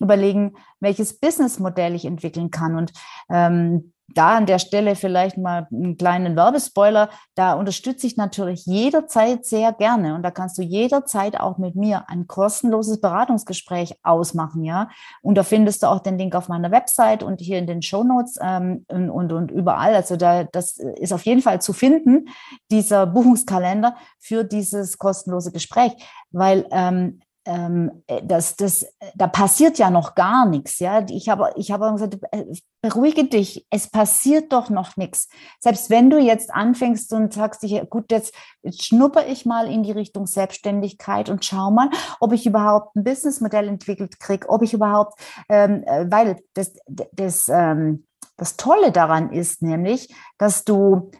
überlegen, 0.00 0.54
welches 0.80 1.18
Businessmodell 1.18 1.94
ich 1.94 2.04
entwickeln 2.04 2.50
kann. 2.50 2.76
Und 2.76 2.92
ähm, 3.30 3.93
da 4.08 4.36
an 4.36 4.46
der 4.46 4.58
Stelle 4.58 4.96
vielleicht 4.96 5.38
mal 5.38 5.66
einen 5.72 5.96
kleinen 5.96 6.36
Werbespoiler. 6.36 7.08
Da 7.34 7.54
unterstütze 7.54 8.06
ich 8.06 8.16
natürlich 8.16 8.66
jederzeit 8.66 9.46
sehr 9.46 9.72
gerne 9.72 10.14
und 10.14 10.22
da 10.22 10.30
kannst 10.30 10.58
du 10.58 10.62
jederzeit 10.62 11.40
auch 11.40 11.58
mit 11.58 11.74
mir 11.74 12.08
ein 12.08 12.26
kostenloses 12.26 13.00
Beratungsgespräch 13.00 13.94
ausmachen, 14.02 14.64
ja. 14.64 14.88
Und 15.22 15.36
da 15.36 15.42
findest 15.42 15.82
du 15.82 15.86
auch 15.86 16.00
den 16.00 16.18
Link 16.18 16.34
auf 16.34 16.48
meiner 16.48 16.70
Website 16.70 17.22
und 17.22 17.40
hier 17.40 17.58
in 17.58 17.66
den 17.66 17.82
Show 17.82 18.04
Notes 18.04 18.38
ähm, 18.40 18.84
und, 18.88 19.10
und, 19.10 19.32
und 19.32 19.50
überall. 19.50 19.94
Also 19.94 20.16
da, 20.16 20.44
das 20.44 20.76
ist 20.76 21.12
auf 21.12 21.24
jeden 21.24 21.42
Fall 21.42 21.60
zu 21.60 21.72
finden, 21.72 22.28
dieser 22.70 23.06
Buchungskalender 23.06 23.96
für 24.18 24.44
dieses 24.44 24.98
kostenlose 24.98 25.50
Gespräch, 25.50 25.92
weil 26.30 26.66
ähm, 26.70 27.20
ähm, 27.46 28.02
äh, 28.06 28.22
das, 28.24 28.56
das, 28.56 28.86
da 29.14 29.26
passiert 29.26 29.78
ja 29.78 29.90
noch 29.90 30.14
gar 30.14 30.46
nichts. 30.46 30.78
Ja? 30.78 31.04
Ich 31.08 31.28
habe 31.28 31.52
ich 31.56 31.70
hab 31.70 31.80
gesagt, 31.92 32.18
äh, 32.30 32.44
beruhige 32.82 33.24
dich, 33.24 33.66
es 33.70 33.90
passiert 33.90 34.52
doch 34.52 34.70
noch 34.70 34.96
nichts. 34.96 35.28
Selbst 35.60 35.90
wenn 35.90 36.10
du 36.10 36.18
jetzt 36.18 36.52
anfängst 36.52 37.12
und 37.12 37.32
sagst, 37.32 37.64
ich, 37.64 37.80
gut, 37.90 38.10
jetzt, 38.10 38.34
jetzt 38.62 38.84
schnupper 38.84 39.26
ich 39.26 39.46
mal 39.46 39.70
in 39.70 39.82
die 39.82 39.92
Richtung 39.92 40.26
Selbstständigkeit 40.26 41.28
und 41.28 41.44
schau 41.44 41.70
mal, 41.70 41.90
ob 42.20 42.32
ich 42.32 42.46
überhaupt 42.46 42.96
ein 42.96 43.04
Businessmodell 43.04 43.68
entwickelt 43.68 44.20
kriege, 44.20 44.48
ob 44.48 44.62
ich 44.62 44.74
überhaupt, 44.74 45.18
ähm, 45.48 45.82
äh, 45.84 46.06
weil 46.10 46.36
das, 46.54 46.74
das, 46.86 47.48
ähm, 47.48 48.06
das 48.36 48.56
Tolle 48.56 48.90
daran 48.90 49.32
ist 49.32 49.62
nämlich, 49.62 50.14
dass 50.38 50.64
du, 50.64 51.10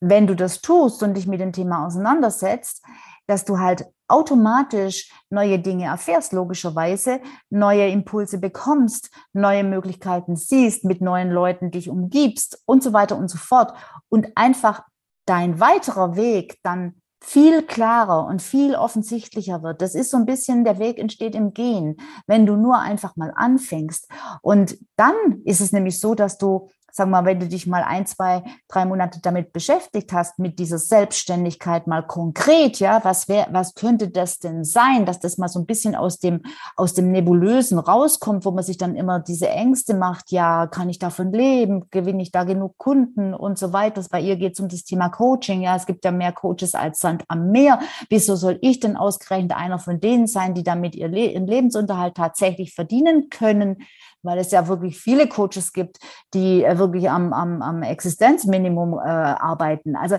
wenn 0.00 0.26
du 0.26 0.36
das 0.36 0.60
tust 0.60 1.02
und 1.02 1.14
dich 1.14 1.26
mit 1.26 1.40
dem 1.40 1.52
Thema 1.52 1.86
auseinandersetzt, 1.86 2.84
dass 3.26 3.44
du 3.44 3.58
halt 3.58 3.86
automatisch 4.08 5.10
neue 5.30 5.58
Dinge 5.58 5.86
erfährst, 5.86 6.32
logischerweise, 6.32 7.20
neue 7.50 7.88
Impulse 7.88 8.38
bekommst, 8.38 9.10
neue 9.32 9.64
Möglichkeiten 9.64 10.36
siehst, 10.36 10.84
mit 10.84 11.00
neuen 11.00 11.30
Leuten 11.30 11.70
dich 11.70 11.88
umgibst 11.88 12.62
und 12.66 12.82
so 12.82 12.92
weiter 12.92 13.16
und 13.16 13.28
so 13.28 13.38
fort. 13.38 13.72
Und 14.08 14.28
einfach 14.36 14.82
dein 15.26 15.60
weiterer 15.60 16.16
Weg 16.16 16.58
dann 16.62 16.96
viel 17.22 17.62
klarer 17.62 18.26
und 18.26 18.42
viel 18.42 18.74
offensichtlicher 18.74 19.62
wird. 19.62 19.80
Das 19.80 19.94
ist 19.94 20.10
so 20.10 20.16
ein 20.16 20.26
bisschen, 20.26 20.64
der 20.64 20.80
Weg 20.80 20.98
entsteht 20.98 21.36
im 21.36 21.54
Gehen, 21.54 21.96
wenn 22.26 22.46
du 22.46 22.56
nur 22.56 22.80
einfach 22.80 23.14
mal 23.14 23.32
anfängst. 23.34 24.08
Und 24.42 24.76
dann 24.96 25.14
ist 25.44 25.60
es 25.60 25.70
nämlich 25.72 26.00
so, 26.00 26.16
dass 26.16 26.36
du 26.36 26.68
sag 26.94 27.08
mal, 27.08 27.24
wenn 27.24 27.40
du 27.40 27.48
dich 27.48 27.66
mal 27.66 27.82
ein, 27.82 28.04
zwei, 28.06 28.42
drei 28.68 28.84
Monate 28.84 29.20
damit 29.22 29.54
beschäftigt 29.54 30.12
hast, 30.12 30.38
mit 30.38 30.58
dieser 30.58 30.76
Selbstständigkeit 30.76 31.86
mal 31.86 32.02
konkret, 32.02 32.78
ja, 32.80 33.00
was 33.02 33.28
wäre, 33.28 33.46
was 33.50 33.74
könnte 33.74 34.08
das 34.08 34.38
denn 34.38 34.62
sein, 34.62 35.06
dass 35.06 35.18
das 35.18 35.38
mal 35.38 35.48
so 35.48 35.58
ein 35.58 35.64
bisschen 35.64 35.94
aus 35.94 36.18
dem, 36.18 36.42
aus 36.76 36.92
dem 36.92 37.10
Nebulösen 37.10 37.78
rauskommt, 37.78 38.44
wo 38.44 38.50
man 38.50 38.62
sich 38.62 38.76
dann 38.76 38.94
immer 38.94 39.20
diese 39.20 39.48
Ängste 39.48 39.94
macht, 39.94 40.30
ja, 40.30 40.66
kann 40.66 40.90
ich 40.90 40.98
davon 40.98 41.32
leben, 41.32 41.88
gewinne 41.90 42.22
ich 42.22 42.30
da 42.30 42.44
genug 42.44 42.76
Kunden 42.76 43.32
und 43.32 43.58
so 43.58 43.72
weiter. 43.72 44.04
Bei 44.10 44.20
ihr 44.20 44.36
geht 44.36 44.52
es 44.52 44.60
um 44.60 44.68
das 44.68 44.84
Thema 44.84 45.08
Coaching, 45.08 45.62
ja, 45.62 45.74
es 45.76 45.86
gibt 45.86 46.04
ja 46.04 46.10
mehr 46.12 46.32
Coaches 46.32 46.74
als 46.74 46.98
Sand 46.98 47.24
am 47.28 47.50
Meer. 47.50 47.80
Wieso 48.10 48.36
soll 48.36 48.58
ich 48.60 48.80
denn 48.80 48.98
ausgerechnet 48.98 49.56
einer 49.56 49.78
von 49.78 49.98
denen 49.98 50.26
sein, 50.26 50.52
die 50.52 50.62
damit 50.62 50.94
ihren 50.94 51.46
Lebensunterhalt 51.46 52.16
tatsächlich 52.16 52.74
verdienen 52.74 53.30
können? 53.30 53.78
Weil 54.22 54.38
es 54.38 54.50
ja 54.50 54.68
wirklich 54.68 54.98
viele 54.98 55.28
Coaches 55.28 55.72
gibt, 55.72 55.98
die 56.34 56.64
äh, 56.64 56.78
wirklich 56.78 57.10
am, 57.10 57.32
am, 57.32 57.62
am 57.62 57.82
Existenzminimum 57.82 58.94
äh, 58.94 59.00
arbeiten. 59.00 59.96
Also 59.96 60.18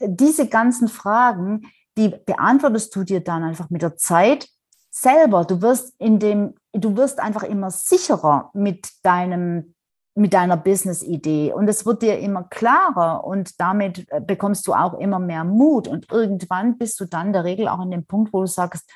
diese 0.00 0.48
ganzen 0.48 0.88
Fragen, 0.88 1.62
die 1.96 2.08
beantwortest 2.08 2.94
du 2.94 3.04
dir 3.04 3.20
dann 3.20 3.42
einfach 3.42 3.70
mit 3.70 3.82
der 3.82 3.96
Zeit 3.96 4.48
selber. 4.90 5.44
Du 5.44 5.62
wirst 5.62 5.94
in 5.98 6.18
dem, 6.18 6.54
du 6.72 6.96
wirst 6.96 7.20
einfach 7.20 7.42
immer 7.42 7.70
sicherer 7.70 8.50
mit 8.54 8.88
deinem 9.02 9.72
mit 10.18 10.32
deiner 10.32 10.56
Business-Idee 10.56 11.52
und 11.52 11.68
es 11.68 11.84
wird 11.84 12.00
dir 12.00 12.18
immer 12.18 12.44
klarer 12.44 13.24
und 13.24 13.60
damit 13.60 14.10
äh, 14.10 14.18
bekommst 14.18 14.66
du 14.66 14.72
auch 14.72 14.94
immer 14.94 15.18
mehr 15.18 15.44
Mut 15.44 15.86
und 15.86 16.10
irgendwann 16.10 16.78
bist 16.78 16.98
du 17.00 17.04
dann 17.04 17.28
in 17.28 17.32
der 17.34 17.44
Regel 17.44 17.68
auch 17.68 17.80
an 17.80 17.90
dem 17.90 18.06
Punkt, 18.06 18.32
wo 18.32 18.40
du 18.40 18.46
sagst, 18.46 18.90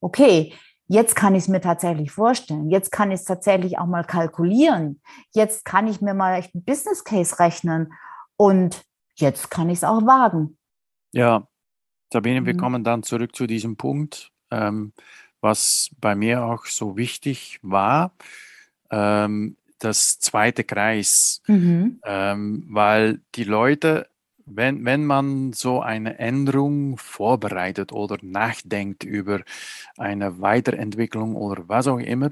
okay, 0.00 0.54
Jetzt 0.86 1.16
kann 1.16 1.34
ich 1.34 1.44
es 1.44 1.48
mir 1.48 1.60
tatsächlich 1.60 2.10
vorstellen. 2.10 2.70
Jetzt 2.70 2.92
kann 2.92 3.10
ich 3.10 3.20
es 3.20 3.24
tatsächlich 3.24 3.78
auch 3.78 3.86
mal 3.86 4.04
kalkulieren. 4.04 5.00
Jetzt 5.32 5.64
kann 5.64 5.86
ich 5.86 6.00
mir 6.00 6.14
mal 6.14 6.34
echt 6.34 6.54
einen 6.54 6.64
Business 6.64 7.04
Case 7.04 7.38
rechnen. 7.38 7.92
Und 8.36 8.84
jetzt 9.16 9.50
kann 9.50 9.70
ich 9.70 9.78
es 9.78 9.84
auch 9.84 10.02
wagen. 10.02 10.58
Ja, 11.12 11.48
Sabine, 12.12 12.42
mhm. 12.42 12.46
wir 12.46 12.56
kommen 12.56 12.84
dann 12.84 13.02
zurück 13.02 13.34
zu 13.34 13.46
diesem 13.46 13.76
Punkt, 13.76 14.30
ähm, 14.50 14.92
was 15.40 15.90
bei 16.00 16.14
mir 16.14 16.44
auch 16.44 16.66
so 16.66 16.96
wichtig 16.96 17.58
war. 17.62 18.12
Ähm, 18.90 19.56
das 19.78 20.18
zweite 20.18 20.64
Kreis, 20.64 21.42
mhm. 21.46 22.00
ähm, 22.04 22.66
weil 22.68 23.20
die 23.34 23.44
Leute 23.44 24.08
wenn, 24.46 24.84
wenn 24.84 25.04
man 25.06 25.52
so 25.52 25.80
eine 25.80 26.18
Änderung 26.18 26.98
vorbereitet 26.98 27.92
oder 27.92 28.18
nachdenkt 28.22 29.04
über 29.04 29.42
eine 29.98 30.40
Weiterentwicklung 30.40 31.36
oder 31.36 31.68
was 31.68 31.86
auch 31.88 31.98
immer, 31.98 32.30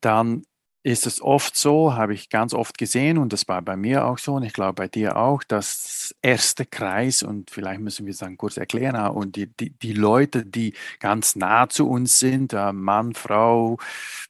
dann 0.00 0.44
ist 0.84 1.06
es 1.06 1.22
oft 1.22 1.56
so, 1.56 1.94
habe 1.94 2.12
ich 2.12 2.28
ganz 2.28 2.52
oft 2.52 2.76
gesehen, 2.76 3.16
und 3.16 3.32
das 3.32 3.48
war 3.48 3.62
bei 3.62 3.74
mir 3.74 4.04
auch 4.04 4.18
so, 4.18 4.34
und 4.34 4.42
ich 4.42 4.52
glaube 4.52 4.74
bei 4.74 4.86
dir 4.86 5.16
auch, 5.16 5.42
dass 5.42 6.14
erste 6.20 6.66
Kreis, 6.66 7.22
und 7.22 7.50
vielleicht 7.50 7.80
müssen 7.80 8.04
wir 8.04 8.12
es 8.12 8.18
dann 8.18 8.36
kurz 8.36 8.58
erklären, 8.58 8.94
ah, 8.94 9.06
und 9.08 9.36
die, 9.36 9.46
die, 9.46 9.70
die 9.70 9.94
Leute, 9.94 10.44
die 10.44 10.74
ganz 11.00 11.36
nah 11.36 11.70
zu 11.70 11.88
uns 11.88 12.18
sind, 12.18 12.52
äh, 12.52 12.72
Mann, 12.72 13.14
Frau, 13.14 13.78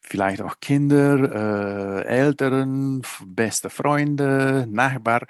vielleicht 0.01 0.43
auch 0.43 0.61
Kinder, 0.61 2.05
äh, 2.05 2.07
Eltern, 2.07 3.03
beste 3.27 3.69
Freunde, 3.69 4.69
Nachbar, 4.71 5.27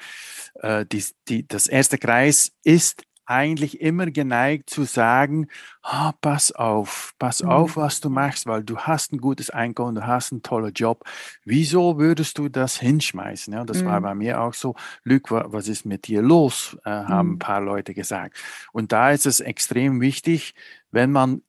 äh, 0.56 0.84
die, 0.84 1.02
die, 1.28 1.48
das 1.48 1.66
erste 1.66 1.96
Kreis 1.96 2.52
ist 2.64 3.02
eigentlich 3.26 3.80
immer 3.80 4.10
geneigt 4.10 4.70
zu 4.70 4.84
sagen, 4.84 5.48
oh, 5.82 6.10
pass 6.20 6.52
auf, 6.52 7.14
pass 7.18 7.42
mhm. 7.42 7.50
auf, 7.50 7.76
was 7.76 8.00
du 8.00 8.10
machst, 8.10 8.46
weil 8.46 8.62
du 8.62 8.78
hast 8.78 9.12
ein 9.12 9.18
gutes 9.18 9.50
Einkommen, 9.50 9.94
du 9.94 10.06
hast 10.06 10.32
einen 10.32 10.42
tollen 10.42 10.72
Job. 10.72 11.04
Wieso 11.44 11.98
würdest 11.98 12.38
du 12.38 12.48
das 12.48 12.78
hinschmeißen? 12.78 13.52
Ja, 13.54 13.64
das 13.64 13.82
mhm. 13.82 13.86
war 13.86 14.00
bei 14.00 14.14
mir 14.14 14.40
auch 14.40 14.54
so. 14.54 14.74
Luc, 15.02 15.30
was 15.30 15.68
ist 15.68 15.86
mit 15.86 16.06
dir 16.06 16.22
los? 16.22 16.76
Äh, 16.84 16.90
haben 16.90 17.28
mhm. 17.28 17.34
ein 17.34 17.38
paar 17.38 17.60
Leute 17.60 17.94
gesagt. 17.94 18.36
Und 18.72 18.92
da 18.92 19.10
ist 19.10 19.26
es 19.26 19.40
extrem 19.40 20.00
wichtig, 20.00 20.54
wenn 20.90 21.10
man 21.10 21.42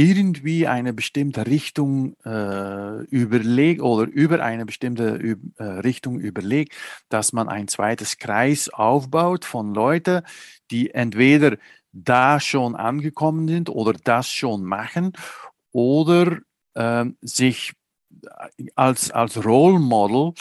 irgendwie 0.00 0.66
eine 0.66 0.94
bestimmte 0.94 1.46
Richtung 1.46 2.14
äh, 2.24 3.04
überlegt 3.04 3.82
oder 3.82 4.10
über 4.10 4.42
eine 4.42 4.64
bestimmte 4.64 5.36
äh, 5.58 5.62
Richtung 5.62 6.18
überlegt, 6.18 6.72
dass 7.10 7.34
man 7.34 7.50
ein 7.50 7.68
zweites 7.68 8.16
Kreis 8.16 8.70
aufbaut 8.70 9.44
von 9.44 9.74
Leuten, 9.74 10.22
die 10.70 10.94
entweder 10.94 11.58
da 11.92 12.40
schon 12.40 12.76
angekommen 12.76 13.46
sind 13.46 13.68
oder 13.68 13.92
das 13.92 14.30
schon 14.30 14.64
machen 14.64 15.12
oder 15.70 16.38
äh, 16.72 17.04
sich 17.20 17.74
als, 18.76 19.10
als 19.10 19.44
Role 19.44 19.80
Model 19.80 20.32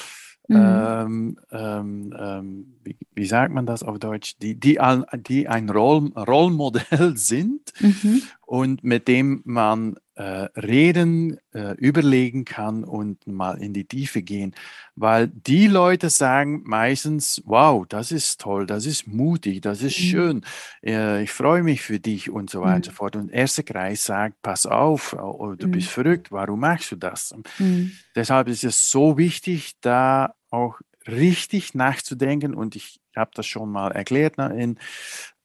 Mhm. 0.50 0.56
Ähm, 0.58 1.40
ähm, 1.52 2.16
ähm, 2.20 2.74
wie, 2.84 2.98
wie, 3.14 3.26
sagt 3.26 3.54
man 3.54 3.68
das 3.68 3.84
auf 3.84 4.00
Deutsch? 4.00 4.36
Die, 4.42 4.60
die, 4.60 4.80
die 5.28 5.48
ein 5.48 5.70
Roll, 5.70 6.12
Rollmodell 6.16 7.14
sind 7.16 7.72
mhm. 7.80 8.24
und 8.48 8.84
mit 8.84 9.08
dem 9.08 9.42
man 9.46 9.98
äh, 10.16 10.50
reden, 10.60 11.38
äh, 11.54 11.76
überlegen 11.76 12.46
kann 12.46 12.84
und 12.84 13.28
mal 13.28 13.62
in 13.62 13.74
die 13.74 13.86
Tiefe 13.86 14.24
gehen. 14.24 14.56
Weil 14.96 15.28
die 15.28 15.68
Leute 15.68 16.10
sagen 16.10 16.64
meistens, 16.66 17.44
wow, 17.46 17.86
das 17.88 18.12
ist 18.12 18.42
toll, 18.42 18.66
das 18.66 18.88
ist 18.88 19.08
mutig, 19.08 19.62
das 19.62 19.84
ist 19.84 20.00
mhm. 20.00 20.04
schön, 20.04 20.46
äh, 20.84 21.24
ich 21.24 21.32
freue 21.32 21.62
mich 21.62 21.84
für 21.84 22.00
dich 22.00 22.32
und 22.32 22.50
so 22.50 22.62
weiter 22.62 22.76
und 22.76 22.86
so 22.86 22.92
mhm. 22.92 22.96
fort. 22.96 23.16
Und 23.16 23.28
der 23.28 23.42
erste 23.42 23.64
Kreis 23.64 24.04
sagt, 24.04 24.42
pass 24.42 24.66
auf, 24.66 25.14
oh, 25.14 25.54
du 25.56 25.68
bist 25.68 25.88
mhm. 25.88 25.92
verrückt, 25.92 26.32
warum 26.32 26.60
machst 26.60 26.92
du 26.92 26.96
das? 26.96 27.36
Mhm. 27.60 27.92
Deshalb 28.16 28.50
ist 28.50 28.64
es 28.64 28.90
so 28.90 29.18
wichtig, 29.18 29.76
da 29.80 30.34
auch 30.52 30.80
richtig 31.08 31.74
nachzudenken 31.74 32.54
und 32.54 32.76
ich 32.76 33.00
habe 33.16 33.32
das 33.34 33.48
schon 33.48 33.72
mal 33.72 33.92
erklärt 33.92 34.38
ne, 34.38 34.54
in 34.62 34.80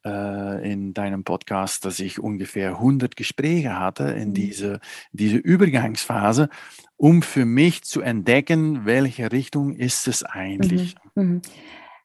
äh, 0.05 0.71
in 0.71 0.93
deinem 0.93 1.25
Podcast, 1.25 1.85
dass 1.85 1.99
ich 1.99 2.21
ungefähr 2.21 2.73
100 2.73 3.17
Gespräche 3.17 3.79
hatte 3.79 4.05
in 4.05 4.31
mhm. 4.31 4.35
diese, 4.35 4.81
diese 5.13 5.37
Übergangsphase, 5.37 6.51
um 6.97 7.23
für 7.23 7.47
mich 7.47 7.85
zu 7.85 8.03
entdecken, 8.03 8.85
welche 8.85 9.33
Richtung 9.33 9.75
ist 9.75 10.07
es 10.07 10.23
eigentlich. 10.23 10.95
Mhm. 11.15 11.25
Mhm. 11.25 11.43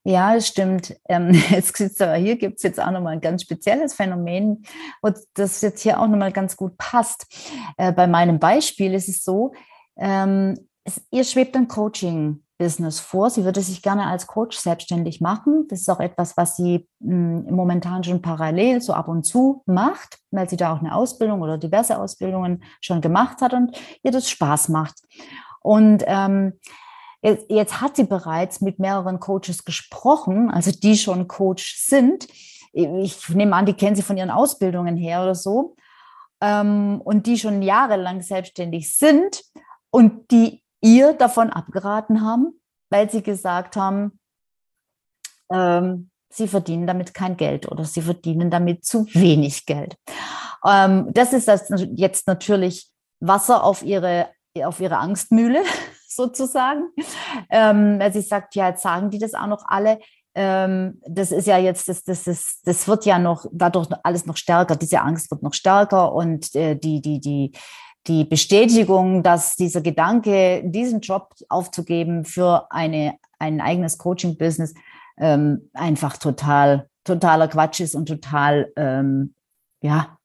Ja, 0.06 0.36
es 0.36 0.48
stimmt. 0.48 0.96
Ähm, 1.10 1.32
jetzt 1.50 1.78
hier 1.78 2.38
gibt 2.38 2.58
es 2.58 2.64
jetzt 2.64 2.80
auch 2.80 2.92
nochmal 2.92 3.14
ein 3.14 3.22
ganz 3.22 3.42
spezielles 3.42 3.94
Phänomen, 3.94 4.64
und 5.02 5.18
das 5.34 5.62
jetzt 5.62 5.82
hier 5.82 6.00
auch 6.00 6.08
nochmal 6.08 6.32
ganz 6.32 6.56
gut 6.56 6.78
passt. 6.78 7.26
Äh, 7.78 7.92
bei 7.92 8.08
meinem 8.08 8.40
Beispiel 8.40 8.94
ist 8.94 9.10
es 9.10 9.24
so, 9.24 9.54
ähm, 9.98 10.58
es, 10.86 11.02
ihr 11.12 11.26
schwebt 11.26 11.56
ein 11.58 11.68
Coaching 11.68 12.44
Business 12.60 13.00
vor. 13.00 13.30
Sie 13.30 13.46
würde 13.46 13.62
sich 13.62 13.82
gerne 13.82 14.06
als 14.06 14.28
Coach 14.28 14.58
selbstständig 14.58 15.22
machen. 15.22 15.66
Das 15.70 15.80
ist 15.80 15.90
auch 15.90 16.02
etwas, 16.02 16.38
was 16.38 16.58
sie 16.58 16.88
mh, 17.00 17.48
hm, 17.48 17.56
momentan 17.56 18.04
schon 18.04 18.22
parallel 18.22 18.82
so 18.82 18.94
ab 18.94 19.08
und 19.08 19.24
zu 19.24 19.64
macht, 19.66 20.20
weil 20.30 20.48
sie 20.48 20.58
da 20.58 20.74
auch 20.74 20.80
eine 20.80 20.94
Ausbildung 20.94 21.42
oder 21.42 21.58
diverse 21.58 21.98
Ausbildungen 21.98 22.64
schon 22.82 23.02
gemacht 23.02 23.42
hat 23.42 23.54
und 23.54 23.76
ihr 24.04 24.12
das 24.12 24.30
Spaß 24.30 24.70
macht. 24.70 24.96
Und 25.62 26.04
ähm, 26.06 26.60
jetzt, 27.22 27.50
jetzt 27.50 27.82
hat 27.82 27.96
sie 27.96 28.04
bereits 28.04 28.62
mit 28.62 28.78
mehreren 28.78 29.20
Coaches 29.20 29.64
gesprochen, 29.64 30.52
also 30.52 30.72
die 30.72 30.98
schon 30.98 31.30
Coach 31.30 31.78
sind. 31.78 32.28
Ich 32.74 33.30
nehme 33.30 33.56
an, 33.56 33.66
die 33.66 33.74
kennen 33.74 33.96
sie 33.96 34.04
von 34.04 34.18
ihren 34.18 34.30
Ausbildungen 34.30 34.98
her 34.98 35.24
oder 35.24 35.34
so. 35.34 35.76
Ähm, 36.42 37.02
und 37.04 37.26
die 37.26 37.40
schon 37.40 37.62
jahrelang 37.62 38.22
selbstständig 38.22 38.96
sind 38.96 39.44
und 39.92 40.30
die 40.32 40.62
ihr 40.82 41.14
davon 41.14 41.50
abgeraten 41.50 42.22
haben, 42.22 42.60
weil 42.90 43.10
sie 43.10 43.24
gesagt 43.24 43.76
haben, 43.76 44.20
ähm, 45.52 46.10
sie 46.30 46.48
verdienen 46.48 46.88
damit 46.88 47.14
kein 47.14 47.38
Geld 47.38 47.70
oder 47.72 47.86
sie 47.86 48.02
verdienen 48.02 48.52
damit 48.52 48.86
zu 48.86 49.06
wenig 49.14 49.66
Geld. 49.66 49.96
Ähm, 50.66 51.08
das 51.12 51.34
ist 51.34 51.48
das 51.48 51.72
jetzt 51.96 52.28
natürlich 52.28 52.90
Wasser 53.20 53.64
auf 53.64 53.84
ihre, 53.84 54.30
auf 54.64 54.80
ihre 54.80 54.98
Angstmühle 54.98 55.64
sozusagen. 56.08 56.90
Ähm, 57.50 58.00
weil 58.00 58.14
sie 58.14 58.22
sagt, 58.22 58.56
ja, 58.56 58.70
jetzt 58.70 58.84
sagen 58.84 59.10
die 59.10 59.20
das 59.20 59.34
auch 59.34 59.48
noch 59.48 59.64
alle. 59.68 60.00
Ähm, 60.36 61.02
das 61.08 61.32
ist 61.32 61.48
ja 61.48 61.58
jetzt, 61.58 61.90
das, 61.90 62.04
das, 62.04 62.28
ist, 62.28 62.62
das 62.66 62.88
wird 62.88 63.06
ja 63.06 63.18
noch 63.18 63.46
dadurch 63.52 63.90
alles 64.04 64.26
noch 64.26 64.38
stärker. 64.38 64.76
Diese 64.76 65.02
Angst 65.02 65.32
wird 65.32 65.44
noch 65.44 65.54
stärker 65.54 66.14
und 66.14 66.56
äh, 66.56 66.76
die, 66.76 67.02
die, 67.02 67.20
die, 67.20 67.52
die 68.10 68.26
Bestätigung, 68.26 69.24
dass 69.24 69.56
dieser 69.56 69.82
Gedanke, 69.82 70.64
diesen 70.66 71.00
Job 71.00 71.36
aufzugeben 71.48 72.26
für 72.26 72.70
eine, 72.72 73.16
ein 73.38 73.62
eigenes 73.62 73.98
Coaching-Business, 74.00 74.74
ähm, 75.18 75.70
einfach 75.74 76.18
total, 76.18 76.90
totaler 77.04 77.48
Quatsch 77.48 77.80
ist 77.80 77.96
und 77.96 78.08
total, 78.08 78.72
ähm, 78.76 79.36
ja. 79.82 80.18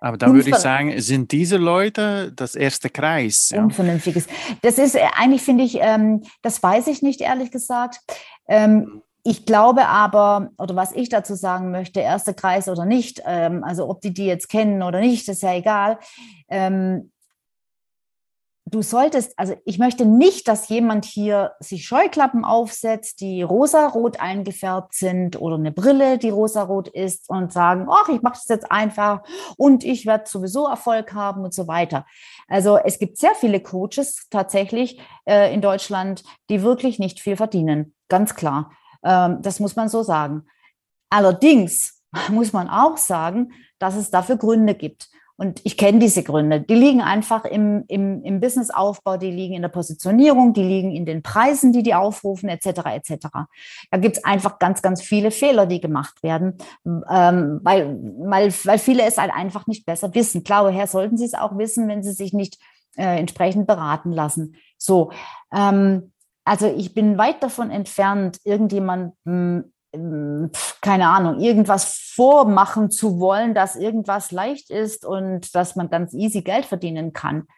Aber 0.00 0.18
da 0.18 0.32
würde 0.32 0.50
ich 0.50 0.56
sagen, 0.56 1.00
sind 1.00 1.32
diese 1.32 1.56
Leute 1.56 2.30
das 2.36 2.54
erste 2.54 2.90
Kreis? 2.90 3.50
Ja? 3.50 3.62
Unvernünftiges. 3.62 4.26
Das 4.60 4.78
ist 4.78 4.94
äh, 4.94 5.00
eigentlich, 5.16 5.42
finde 5.42 5.64
ich, 5.64 5.78
ähm, 5.80 6.22
das 6.42 6.62
weiß 6.62 6.86
ich 6.88 7.02
nicht, 7.02 7.22
ehrlich 7.22 7.50
gesagt. 7.50 8.00
Ähm, 8.46 9.02
ich 9.26 9.44
glaube 9.44 9.88
aber, 9.88 10.52
oder 10.56 10.76
was 10.76 10.92
ich 10.92 11.08
dazu 11.08 11.34
sagen 11.34 11.72
möchte, 11.72 11.98
erster 11.98 12.32
Kreis 12.32 12.68
oder 12.68 12.84
nicht, 12.84 13.20
ähm, 13.26 13.64
also 13.64 13.88
ob 13.88 14.00
die 14.00 14.14
die 14.14 14.26
jetzt 14.26 14.48
kennen 14.48 14.84
oder 14.84 15.00
nicht, 15.00 15.28
ist 15.28 15.42
ja 15.42 15.52
egal. 15.52 15.98
Ähm, 16.48 17.10
du 18.66 18.82
solltest, 18.82 19.36
also 19.36 19.56
ich 19.64 19.80
möchte 19.80 20.06
nicht, 20.06 20.46
dass 20.46 20.68
jemand 20.68 21.04
hier 21.06 21.54
sich 21.58 21.88
Scheuklappen 21.88 22.44
aufsetzt, 22.44 23.20
die 23.20 23.42
rosarot 23.42 24.20
eingefärbt 24.20 24.94
sind 24.94 25.40
oder 25.40 25.56
eine 25.56 25.72
Brille, 25.72 26.18
die 26.18 26.30
rosarot 26.30 26.86
ist 26.86 27.28
und 27.28 27.52
sagen, 27.52 27.88
ach, 27.90 28.08
ich 28.08 28.22
mache 28.22 28.34
das 28.34 28.46
jetzt 28.46 28.70
einfach 28.70 29.22
und 29.56 29.82
ich 29.82 30.06
werde 30.06 30.28
sowieso 30.28 30.68
Erfolg 30.68 31.14
haben 31.14 31.42
und 31.42 31.52
so 31.52 31.66
weiter. 31.66 32.06
Also 32.46 32.76
es 32.76 33.00
gibt 33.00 33.18
sehr 33.18 33.34
viele 33.34 33.58
Coaches 33.58 34.28
tatsächlich 34.30 35.00
äh, 35.24 35.52
in 35.52 35.62
Deutschland, 35.62 36.22
die 36.48 36.62
wirklich 36.62 37.00
nicht 37.00 37.18
viel 37.18 37.36
verdienen, 37.36 37.92
ganz 38.08 38.36
klar. 38.36 38.70
Ähm, 39.06 39.38
das 39.40 39.60
muss 39.60 39.76
man 39.76 39.88
so 39.88 40.02
sagen. 40.02 40.44
Allerdings 41.10 42.02
muss 42.30 42.52
man 42.52 42.68
auch 42.68 42.96
sagen, 42.96 43.52
dass 43.78 43.96
es 43.96 44.10
dafür 44.10 44.36
Gründe 44.36 44.74
gibt. 44.74 45.08
Und 45.38 45.60
ich 45.64 45.76
kenne 45.76 45.98
diese 45.98 46.22
Gründe. 46.22 46.62
Die 46.62 46.74
liegen 46.74 47.02
einfach 47.02 47.44
im, 47.44 47.84
im, 47.88 48.24
im 48.24 48.40
Businessaufbau, 48.40 49.18
die 49.18 49.30
liegen 49.30 49.54
in 49.54 49.60
der 49.60 49.68
Positionierung, 49.68 50.54
die 50.54 50.62
liegen 50.62 50.92
in 50.92 51.04
den 51.04 51.22
Preisen, 51.22 51.72
die 51.72 51.82
die 51.82 51.94
aufrufen, 51.94 52.48
etc. 52.48 52.66
etc. 52.94 53.26
Da 53.90 53.98
gibt 53.98 54.16
es 54.16 54.24
einfach 54.24 54.58
ganz, 54.58 54.80
ganz 54.80 55.02
viele 55.02 55.30
Fehler, 55.30 55.66
die 55.66 55.80
gemacht 55.82 56.22
werden, 56.22 56.56
ähm, 56.86 57.60
weil, 57.62 57.98
weil, 58.18 58.50
weil 58.64 58.78
viele 58.78 59.02
es 59.02 59.18
halt 59.18 59.30
einfach 59.30 59.66
nicht 59.66 59.84
besser 59.84 60.14
wissen. 60.14 60.42
Klar, 60.42 60.64
woher 60.64 60.86
sollten 60.86 61.18
sie 61.18 61.26
es 61.26 61.34
auch 61.34 61.58
wissen, 61.58 61.86
wenn 61.86 62.02
sie 62.02 62.12
sich 62.12 62.32
nicht 62.32 62.56
äh, 62.96 63.18
entsprechend 63.18 63.66
beraten 63.66 64.12
lassen? 64.12 64.56
So, 64.78 65.12
ähm, 65.52 66.12
also 66.46 66.72
ich 66.74 66.94
bin 66.94 67.18
weit 67.18 67.42
davon 67.42 67.70
entfernt, 67.70 68.38
irgendjemandem, 68.44 69.72
ähm, 69.92 70.50
keine 70.80 71.08
Ahnung, 71.08 71.40
irgendwas 71.40 72.12
vormachen 72.14 72.90
zu 72.90 73.18
wollen, 73.18 73.52
dass 73.52 73.74
irgendwas 73.74 74.30
leicht 74.30 74.70
ist 74.70 75.04
und 75.04 75.54
dass 75.56 75.74
man 75.74 75.90
ganz 75.90 76.14
easy 76.14 76.42
Geld 76.42 76.64
verdienen 76.64 77.12
kann. 77.12 77.48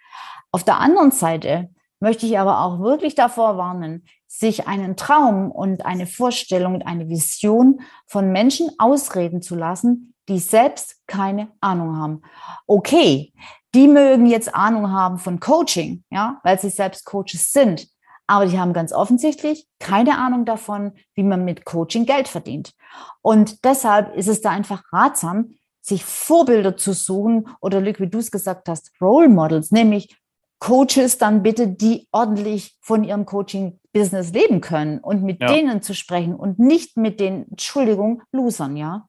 Auf 0.52 0.64
der 0.64 0.78
anderen 0.78 1.10
Seite 1.10 1.68
möchte 2.00 2.24
ich 2.24 2.38
aber 2.38 2.62
auch 2.62 2.80
wirklich 2.80 3.14
davor 3.14 3.58
warnen, 3.58 4.06
sich 4.26 4.66
einen 4.66 4.96
Traum 4.96 5.50
und 5.50 5.84
eine 5.84 6.06
Vorstellung 6.06 6.76
und 6.76 6.86
eine 6.86 7.10
Vision 7.10 7.82
von 8.06 8.32
Menschen 8.32 8.70
ausreden 8.78 9.42
zu 9.42 9.54
lassen, 9.54 10.14
die 10.30 10.38
selbst 10.38 10.96
keine 11.06 11.48
Ahnung 11.60 11.96
haben. 11.98 12.22
Okay, 12.66 13.34
die 13.74 13.86
mögen 13.86 14.24
jetzt 14.24 14.54
Ahnung 14.54 14.90
haben 14.90 15.18
von 15.18 15.40
Coaching, 15.40 16.04
ja, 16.10 16.40
weil 16.42 16.58
sie 16.58 16.70
selbst 16.70 17.04
Coaches 17.04 17.52
sind 17.52 17.86
aber 18.28 18.46
die 18.46 18.60
haben 18.60 18.72
ganz 18.72 18.92
offensichtlich 18.92 19.66
keine 19.80 20.18
Ahnung 20.18 20.44
davon, 20.44 20.92
wie 21.14 21.24
man 21.24 21.44
mit 21.44 21.64
Coaching 21.64 22.06
Geld 22.06 22.28
verdient. 22.28 22.74
Und 23.22 23.64
deshalb 23.64 24.14
ist 24.14 24.28
es 24.28 24.42
da 24.42 24.50
einfach 24.50 24.84
ratsam, 24.92 25.54
sich 25.80 26.04
Vorbilder 26.04 26.76
zu 26.76 26.92
suchen 26.92 27.48
oder, 27.60 27.84
wie 27.84 28.08
du 28.08 28.18
es 28.18 28.30
gesagt 28.30 28.68
hast, 28.68 28.92
Role 29.00 29.28
Models, 29.28 29.72
nämlich 29.72 30.14
Coaches 30.58 31.18
dann 31.18 31.42
bitte, 31.42 31.68
die 31.68 32.06
ordentlich 32.12 32.76
von 32.80 33.04
ihrem 33.04 33.24
Coaching-Business 33.24 34.32
leben 34.32 34.60
können 34.60 34.98
und 34.98 35.22
mit 35.22 35.40
ja. 35.40 35.52
denen 35.52 35.82
zu 35.82 35.94
sprechen 35.94 36.34
und 36.34 36.58
nicht 36.58 36.96
mit 36.96 37.20
den, 37.20 37.48
Entschuldigung, 37.50 38.22
Losern, 38.32 38.76
ja? 38.76 39.08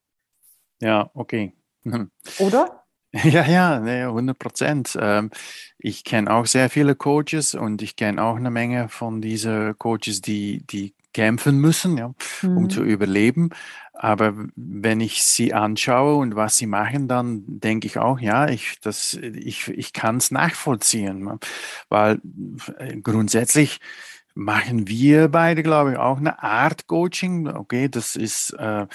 Ja, 0.79 1.09
okay. 1.13 1.57
Oder? 2.39 2.78
Ja, 3.23 3.47
ja, 3.47 3.79
100 3.79 4.37
Prozent. 4.37 4.97
Ähm, 4.99 5.31
ich 5.79 6.03
kenne 6.03 6.31
auch 6.31 6.45
sehr 6.45 6.69
viele 6.69 6.95
Coaches 6.95 7.55
und 7.55 7.81
ich 7.81 7.95
kenne 7.95 8.21
auch 8.21 8.35
eine 8.35 8.51
Menge 8.51 8.89
von 8.89 9.21
diesen 9.21 9.77
Coaches, 9.77 10.21
die, 10.21 10.63
die 10.67 10.93
kämpfen 11.13 11.57
müssen, 11.59 11.97
ja, 11.97 12.13
um 12.43 12.63
mhm. 12.63 12.69
zu 12.69 12.83
überleben. 12.83 13.49
Aber 13.93 14.33
wenn 14.55 15.01
ich 15.01 15.23
sie 15.23 15.53
anschaue 15.53 16.15
und 16.15 16.35
was 16.35 16.57
sie 16.57 16.67
machen, 16.67 17.07
dann 17.07 17.43
denke 17.47 17.87
ich 17.87 17.97
auch, 17.97 18.19
ja, 18.19 18.47
ich, 18.47 18.77
ich, 18.85 19.67
ich 19.67 19.93
kann 19.93 20.17
es 20.17 20.31
nachvollziehen. 20.31 21.39
Weil 21.89 22.21
äh, 22.77 22.95
grundsätzlich 23.01 23.79
machen 24.35 24.87
wir 24.87 25.27
beide, 25.27 25.63
glaube 25.63 25.93
ich, 25.93 25.97
auch 25.97 26.17
eine 26.17 26.41
Art 26.41 26.87
Coaching. 26.87 27.47
Okay, 27.47 27.89
das 27.89 28.15
ist 28.15 28.51
Äh, 28.53 28.87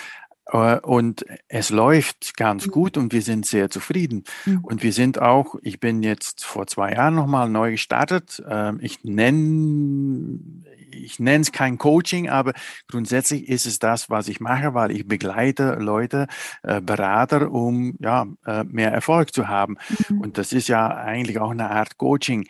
und 0.52 1.24
es 1.48 1.70
läuft 1.70 2.36
ganz 2.36 2.66
mhm. 2.66 2.70
gut 2.70 2.96
und 2.96 3.12
wir 3.12 3.22
sind 3.22 3.46
sehr 3.46 3.70
zufrieden. 3.70 4.24
Mhm. 4.44 4.64
Und 4.64 4.82
wir 4.82 4.92
sind 4.92 5.20
auch, 5.20 5.56
ich 5.62 5.80
bin 5.80 6.02
jetzt 6.02 6.44
vor 6.44 6.66
zwei 6.66 6.92
Jahren 6.92 7.14
nochmal 7.14 7.48
neu 7.48 7.72
gestartet. 7.72 8.42
Ähm, 8.46 8.78
ich 8.82 9.04
nenne 9.04 10.38
ich 10.94 11.18
nenne 11.18 11.42
es 11.42 11.52
kein 11.52 11.78
Coaching, 11.78 12.28
aber 12.28 12.52
grundsätzlich 12.88 13.48
ist 13.48 13.66
es 13.66 13.78
das, 13.78 14.10
was 14.10 14.28
ich 14.28 14.40
mache, 14.40 14.74
weil 14.74 14.90
ich 14.90 15.06
begleite 15.06 15.74
Leute, 15.74 16.26
äh, 16.62 16.80
Berater, 16.80 17.50
um 17.50 17.96
ja, 18.00 18.26
äh, 18.46 18.64
mehr 18.64 18.92
Erfolg 18.92 19.34
zu 19.34 19.48
haben. 19.48 19.76
Mhm. 20.08 20.20
Und 20.20 20.38
das 20.38 20.52
ist 20.52 20.68
ja 20.68 20.88
eigentlich 20.88 21.40
auch 21.40 21.50
eine 21.50 21.70
Art 21.70 21.98
Coaching. 21.98 22.46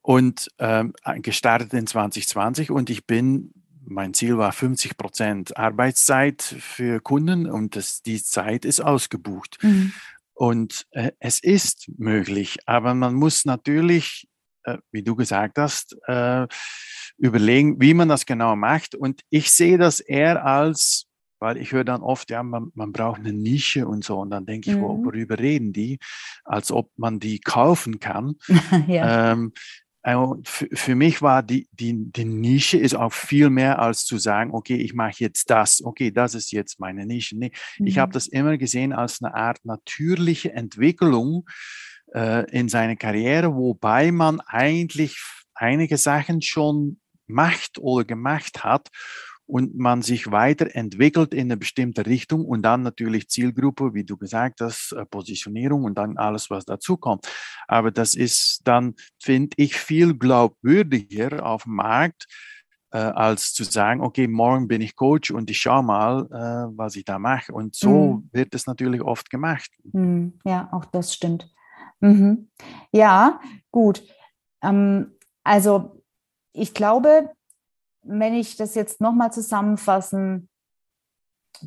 Und 0.00 0.48
ähm, 0.58 0.94
gestartet 1.16 1.74
in 1.74 1.86
2020 1.86 2.70
und 2.70 2.88
ich 2.88 3.06
bin 3.06 3.52
mein 3.88 4.14
Ziel 4.14 4.38
war 4.38 4.52
50 4.52 4.96
Prozent 4.96 5.56
Arbeitszeit 5.56 6.42
für 6.42 7.00
Kunden 7.00 7.46
und 7.46 7.76
das, 7.76 8.02
die 8.02 8.22
Zeit 8.22 8.64
ist 8.64 8.80
ausgebucht. 8.80 9.58
Mhm. 9.62 9.92
Und 10.34 10.86
äh, 10.92 11.12
es 11.18 11.40
ist 11.42 11.90
möglich, 11.98 12.58
aber 12.66 12.94
man 12.94 13.14
muss 13.14 13.44
natürlich, 13.44 14.28
äh, 14.64 14.78
wie 14.92 15.02
du 15.02 15.16
gesagt 15.16 15.58
hast, 15.58 15.96
äh, 16.06 16.46
überlegen, 17.16 17.80
wie 17.80 17.94
man 17.94 18.08
das 18.08 18.24
genau 18.24 18.54
macht. 18.54 18.94
Und 18.94 19.22
ich 19.30 19.50
sehe 19.50 19.78
das 19.78 19.98
eher 19.98 20.44
als, 20.44 21.06
weil 21.40 21.56
ich 21.56 21.72
höre 21.72 21.84
dann 21.84 22.02
oft, 22.02 22.30
ja, 22.30 22.42
man, 22.44 22.70
man 22.74 22.92
braucht 22.92 23.18
eine 23.18 23.32
Nische 23.32 23.88
und 23.88 24.04
so. 24.04 24.20
Und 24.20 24.30
dann 24.30 24.46
denke 24.46 24.70
ich, 24.70 24.76
mhm. 24.76 24.82
worüber 24.82 25.38
reden 25.38 25.72
die? 25.72 25.98
Als 26.44 26.70
ob 26.70 26.90
man 26.96 27.18
die 27.18 27.40
kaufen 27.40 27.98
kann. 27.98 28.36
ja. 28.86 29.32
ähm, 29.32 29.52
und 30.04 30.48
für 30.48 30.94
mich 30.94 31.22
war 31.22 31.42
die, 31.42 31.68
die, 31.72 32.10
die 32.12 32.24
Nische 32.24 32.78
ist 32.78 32.94
auch 32.94 33.12
viel 33.12 33.50
mehr 33.50 33.78
als 33.80 34.04
zu 34.04 34.16
sagen, 34.16 34.52
okay, 34.52 34.76
ich 34.76 34.94
mache 34.94 35.16
jetzt 35.18 35.50
das, 35.50 35.82
okay, 35.82 36.10
das 36.10 36.34
ist 36.34 36.52
jetzt 36.52 36.80
meine 36.80 37.04
Nische. 37.04 37.36
Nee, 37.36 37.52
mhm. 37.78 37.86
ich 37.86 37.98
habe 37.98 38.12
das 38.12 38.26
immer 38.26 38.56
gesehen 38.58 38.92
als 38.92 39.22
eine 39.22 39.34
Art 39.34 39.64
natürliche 39.64 40.52
Entwicklung 40.52 41.48
äh, 42.14 42.48
in 42.50 42.68
seiner 42.68 42.96
Karriere, 42.96 43.54
wobei 43.54 44.12
man 44.12 44.40
eigentlich 44.40 45.20
einige 45.54 45.98
Sachen 45.98 46.42
schon 46.42 47.00
macht 47.26 47.78
oder 47.78 48.04
gemacht 48.04 48.64
hat 48.64 48.88
und 49.48 49.76
man 49.78 50.02
sich 50.02 50.30
weiterentwickelt 50.30 51.32
in 51.32 51.46
eine 51.46 51.56
bestimmte 51.56 52.04
Richtung 52.04 52.44
und 52.44 52.62
dann 52.62 52.82
natürlich 52.82 53.28
Zielgruppe, 53.28 53.94
wie 53.94 54.04
du 54.04 54.18
gesagt 54.18 54.60
hast, 54.60 54.92
äh, 54.92 55.06
Positionierung 55.06 55.84
und 55.84 55.96
dann 55.96 56.18
alles, 56.18 56.50
was 56.50 56.66
dazu 56.66 56.98
kommt. 56.98 57.26
Aber 57.66 57.90
das 57.90 58.14
ist 58.14 58.60
dann, 58.64 58.94
finde 59.18 59.54
ich, 59.56 59.74
viel 59.76 60.14
glaubwürdiger 60.14 61.44
auf 61.46 61.62
dem 61.62 61.76
Markt, 61.76 62.26
äh, 62.90 62.98
als 62.98 63.54
zu 63.54 63.64
sagen, 63.64 64.02
okay, 64.02 64.28
morgen 64.28 64.68
bin 64.68 64.82
ich 64.82 64.94
Coach 64.94 65.30
und 65.30 65.50
ich 65.50 65.58
schaue 65.58 65.82
mal, 65.82 66.26
äh, 66.30 66.76
was 66.76 66.96
ich 66.96 67.06
da 67.06 67.18
mache. 67.18 67.50
Und 67.52 67.74
so 67.74 68.16
mhm. 68.16 68.28
wird 68.32 68.54
es 68.54 68.66
natürlich 68.66 69.00
oft 69.00 69.30
gemacht. 69.30 69.70
Mhm. 69.92 70.38
Ja, 70.44 70.68
auch 70.72 70.84
das 70.84 71.14
stimmt. 71.14 71.50
Mhm. 72.00 72.50
Ja, 72.92 73.40
gut. 73.70 74.02
Ähm, 74.62 75.12
also 75.42 76.02
ich 76.52 76.74
glaube, 76.74 77.30
wenn 78.02 78.34
ich 78.34 78.56
das 78.56 78.74
jetzt 78.74 79.00
nochmal 79.00 79.32
zusammenfassen 79.32 80.48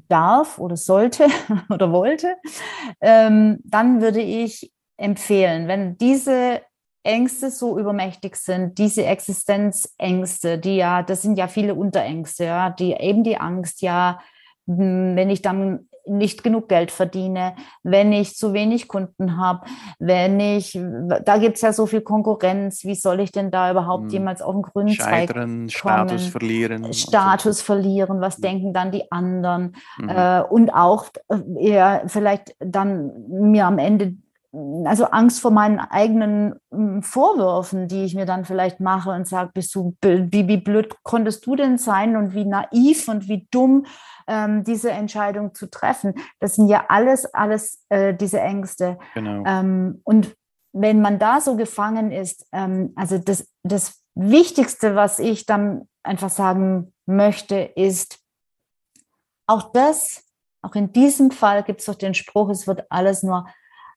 darf 0.07 0.57
oder 0.57 0.77
sollte 0.77 1.27
oder 1.69 1.91
wollte, 1.91 2.35
ähm, 3.01 3.59
dann 3.63 4.01
würde 4.01 4.21
ich 4.21 4.71
empfehlen, 4.97 5.67
wenn 5.67 5.97
diese 5.97 6.61
Ängste 7.03 7.49
so 7.49 7.79
übermächtig 7.79 8.35
sind, 8.35 8.77
diese 8.77 9.05
Existenzängste, 9.05 10.59
die 10.59 10.75
ja, 10.75 11.01
das 11.01 11.23
sind 11.23 11.37
ja 11.37 11.47
viele 11.47 11.73
Unterängste, 11.73 12.45
ja, 12.45 12.69
die 12.69 12.93
eben 12.93 13.23
die 13.23 13.37
Angst, 13.37 13.81
ja, 13.81 14.19
wenn 14.67 15.29
ich 15.29 15.41
dann 15.41 15.89
nicht 16.05 16.43
genug 16.43 16.67
Geld 16.69 16.91
verdiene, 16.91 17.55
wenn 17.83 18.11
ich 18.13 18.35
zu 18.35 18.53
wenig 18.53 18.87
Kunden 18.87 19.37
habe, 19.37 19.65
wenn 19.99 20.39
ich, 20.39 20.79
da 21.23 21.37
gibt 21.37 21.55
es 21.55 21.61
ja 21.61 21.73
so 21.73 21.85
viel 21.85 22.01
Konkurrenz, 22.01 22.83
wie 22.83 22.95
soll 22.95 23.19
ich 23.19 23.31
denn 23.31 23.51
da 23.51 23.71
überhaupt 23.71 24.05
hm. 24.05 24.09
jemals 24.09 24.41
auf 24.41 24.53
den 24.53 24.61
grünen 24.61 24.89
Scheitern, 24.89 25.27
Zweig 25.27 25.35
kommen? 25.35 25.69
Status 25.69 26.27
verlieren. 26.27 26.93
Status 26.93 27.57
so. 27.59 27.63
verlieren, 27.63 28.21
was 28.21 28.35
hm. 28.35 28.41
denken 28.41 28.73
dann 28.73 28.91
die 28.91 29.11
anderen? 29.11 29.75
Mhm. 29.97 30.09
Äh, 30.09 30.41
und 30.41 30.69
auch 30.71 31.05
äh, 31.29 31.69
ja, 31.71 32.01
vielleicht 32.07 32.55
dann 32.59 33.11
mir 33.29 33.65
am 33.65 33.77
Ende 33.77 34.15
also 34.53 35.05
Angst 35.05 35.39
vor 35.39 35.51
meinen 35.51 35.79
eigenen 35.79 36.55
hm, 36.71 37.03
Vorwürfen, 37.03 37.87
die 37.87 38.03
ich 38.03 38.15
mir 38.15 38.25
dann 38.25 38.43
vielleicht 38.43 38.79
mache 38.79 39.11
und 39.11 39.27
sage, 39.27 39.51
bist 39.53 39.73
du, 39.75 39.95
wie, 40.01 40.47
wie 40.47 40.57
blöd 40.57 40.95
konntest 41.03 41.45
du 41.45 41.55
denn 41.55 41.77
sein 41.77 42.17
und 42.17 42.33
wie 42.33 42.45
naiv 42.45 43.07
und 43.07 43.27
wie 43.29 43.47
dumm 43.51 43.85
ähm, 44.27 44.63
diese 44.63 44.91
Entscheidung 44.91 45.53
zu 45.53 45.69
treffen. 45.69 46.15
Das 46.39 46.55
sind 46.55 46.67
ja 46.67 46.85
alles, 46.89 47.33
alles 47.33 47.85
äh, 47.89 48.13
diese 48.13 48.41
Ängste. 48.41 48.99
Genau. 49.13 49.43
Ähm, 49.45 50.01
und 50.03 50.35
wenn 50.73 51.01
man 51.01 51.17
da 51.17 51.39
so 51.39 51.55
gefangen 51.55 52.11
ist, 52.11 52.45
ähm, 52.51 52.93
also 52.95 53.17
das, 53.17 53.47
das 53.63 54.01
Wichtigste, 54.15 54.95
was 54.95 55.19
ich 55.19 55.45
dann 55.45 55.87
einfach 56.03 56.29
sagen 56.29 56.93
möchte, 57.05 57.55
ist, 57.55 58.19
auch 59.47 59.71
das, 59.71 60.25
auch 60.61 60.75
in 60.75 60.91
diesem 60.91 61.31
Fall 61.31 61.63
gibt 61.63 61.79
es 61.79 61.85
doch 61.85 61.95
den 61.95 62.13
Spruch, 62.13 62.49
es 62.49 62.67
wird 62.67 62.85
alles 62.89 63.23
nur 63.23 63.47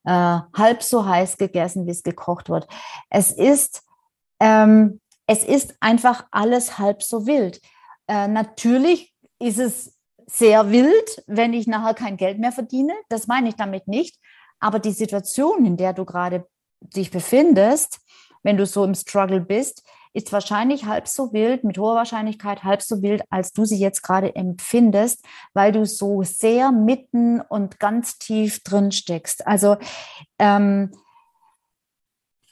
äh, 0.05 0.39
halb 0.55 0.83
so 0.83 1.07
heiß 1.07 1.37
gegessen, 1.37 1.87
wie 1.87 1.91
es 1.91 2.03
gekocht 2.03 2.49
wird. 2.49 2.67
Es 3.11 3.33
ist, 3.33 3.83
ähm, 4.41 5.01
es 5.27 5.45
ist 5.45 5.77
einfach 5.81 6.27
alles 6.31 6.79
halb 6.79 7.03
so 7.03 7.27
wild. 7.27 7.61
Äh, 8.07 8.29
natürlich 8.29 9.15
ist 9.39 9.59
es 9.59 9.99
sehr 10.27 10.71
wild, 10.71 11.23
wenn 11.27 11.53
ich 11.53 11.67
nachher 11.67 11.95
kein 11.95 12.17
Geld 12.17 12.39
mehr 12.39 12.53
verdiene. 12.53 12.95
Das 13.09 13.27
meine 13.27 13.49
ich 13.49 13.57
damit 13.57 13.89
nicht. 13.89 14.19
Aber 14.61 14.79
die 14.79 14.93
Situation, 14.93 15.65
in 15.65 15.77
der 15.77 15.93
du 15.93 16.05
gerade 16.05 16.47
dich 16.81 17.11
befindest, 17.11 18.01
wenn 18.43 18.57
du 18.57 18.67
so 18.67 18.85
im 18.85 18.95
Struggle 18.95 19.41
bist, 19.41 19.83
ist 20.15 20.33
wahrscheinlich 20.33 20.87
halb 20.87 21.09
so 21.09 21.33
wild, 21.33 21.65
mit 21.65 21.77
hoher 21.77 21.97
Wahrscheinlichkeit 21.97 22.63
halb 22.63 22.83
so 22.83 23.03
wild, 23.03 23.23
als 23.31 23.53
du 23.53 23.65
sie 23.65 23.79
jetzt 23.79 24.03
gerade 24.03 24.35
empfindest, 24.35 25.25
weil 25.53 25.73
du 25.73 25.85
so 25.85 26.23
sehr 26.23 26.73
mitten 26.73 27.41
und 27.41 27.81
ganz 27.81 28.19
tief 28.19 28.63
drin 28.63 28.93
steckst. 28.93 29.47
Also 29.47 29.77
ähm, 30.39 30.93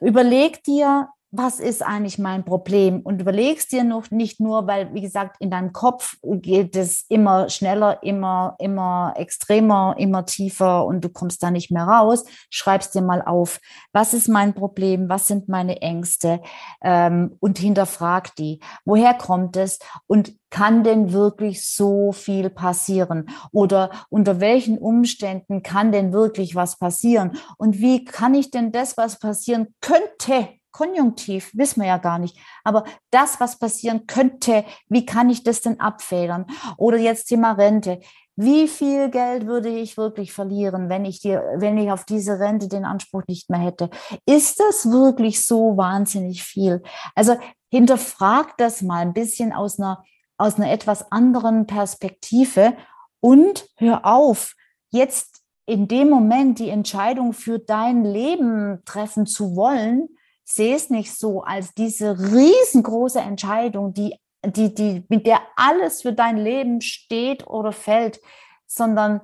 überleg 0.01 0.63
dir, 0.65 1.09
was 1.35 1.61
ist 1.61 1.83
eigentlich 1.83 2.19
mein 2.19 2.45
Problem? 2.45 3.01
Und 3.01 3.23
überlegst 3.23 3.73
dir 3.73 3.85
noch 3.85 4.11
nicht 4.11 4.39
nur, 4.39 4.67
weil, 4.67 4.93
wie 4.93 5.01
gesagt, 5.01 5.37
in 5.41 5.51
deinem 5.51 5.73
Kopf 5.73 6.19
geht 6.23 6.77
es 6.77 7.07
immer 7.09 7.49
schneller, 7.49 8.03
immer, 8.03 8.55
immer 8.59 9.15
extremer, 9.17 9.95
immer 9.97 10.27
tiefer 10.27 10.85
und 10.85 11.03
du 11.03 11.09
kommst 11.09 11.43
da 11.43 11.51
nicht 11.51 11.71
mehr 11.71 11.85
raus. 11.85 12.25
Schreibst 12.51 12.95
dir 12.95 13.01
mal 13.01 13.23
auf, 13.23 13.61
was 13.95 14.13
ist 14.13 14.29
mein 14.29 14.53
Problem? 14.53 15.09
Was 15.09 15.27
sind 15.27 15.49
meine 15.49 15.81
Ängste? 15.81 16.43
Ähm, 16.83 17.37
und 17.41 17.59
hinterfrag 17.59 18.37
die. 18.37 18.61
Woher 18.85 19.15
kommt 19.15 19.57
es? 19.57 19.79
Und 20.07 20.35
kann 20.51 20.85
denn 20.85 21.15
wirklich 21.15 21.67
so 21.67 22.13
viel 22.13 22.51
passieren? 22.51 23.31
Oder 23.53 23.91
unter 24.11 24.39
welchen 24.39 24.77
Umständen 24.77 25.63
kann 25.63 25.93
denn 25.93 26.13
wirklich 26.13 26.55
was 26.55 26.77
passieren? 26.77 27.39
Und 27.57 27.79
wie 27.79 28.05
kann 28.05 28.35
ich 28.35 28.51
denn 28.51 28.71
das, 28.71 28.99
was 28.99 29.19
passieren 29.19 29.75
könnte, 29.81 30.51
Konjunktiv, 30.73 31.51
wissen 31.55 31.83
wir 31.83 31.89
ja 31.89 31.99
gar 31.99 32.19
nicht. 32.19 32.37
Aber 32.65 32.85
das, 33.11 33.41
was 33.41 33.59
passieren 33.59 34.07
könnte, 34.07 34.65
wie 34.89 35.07
kann 35.07 35.31
ich 35.31 35.45
das 35.45 35.61
denn 35.61 35.81
abfedern? 35.81 36.47
Oder 36.77 36.99
jetzt 36.99 37.27
Thema 37.27 37.53
Rente. 37.53 38.01
Wie 38.35 38.67
viel 38.67 39.11
Geld 39.11 39.47
würde 39.47 39.69
ich 39.69 39.99
wirklich 39.99 40.33
verlieren, 40.33 40.89
wenn 40.89 41.05
ich, 41.05 41.21
dir, 41.21 41.45
wenn 41.57 41.77
ich 41.77 41.93
auf 41.93 42.05
diese 42.05 42.41
Rente 42.41 42.67
den 42.67 42.87
Anspruch 42.87 43.23
nicht 43.29 43.51
mehr 43.51 43.61
hätte? 43.61 43.91
Ist 44.25 44.59
das 44.59 44.91
wirklich 44.91 45.47
so 45.47 45.77
wahnsinnig 45.77 46.43
viel? 46.43 46.83
Also 47.15 47.37
hinterfrag 47.71 48.57
das 48.57 48.81
mal 48.81 49.01
ein 49.01 49.13
bisschen 49.13 49.53
aus 49.53 49.79
einer, 49.79 50.03
aus 50.39 50.57
einer 50.57 50.73
etwas 50.73 51.13
anderen 51.13 51.67
Perspektive 51.67 52.75
und 53.21 53.67
hör 53.77 54.07
auf, 54.07 54.55
jetzt 54.91 55.43
in 55.67 55.87
dem 55.89 56.09
Moment 56.09 56.59
die 56.59 56.71
Entscheidung 56.71 57.33
für 57.33 57.59
dein 57.59 58.05
Leben 58.05 58.83
treffen 58.85 59.27
zu 59.27 59.57
wollen, 59.57 60.09
sehe 60.55 60.77
es 60.77 60.91
nicht 60.91 61.15
so 61.15 61.43
als 61.43 61.75
diese 61.75 62.19
riesengroße 62.19 63.21
Entscheidung, 63.21 63.95
die, 63.95 64.17
die, 64.45 64.75
die, 64.75 65.05
mit 65.09 65.27
der 65.27 65.41
alles 65.57 66.03
für 66.03 66.13
dein 66.13 66.37
Leben 66.37 66.81
steht 66.81 67.47
oder 67.47 67.73
fällt, 67.73 68.21
sondern 68.67 69.23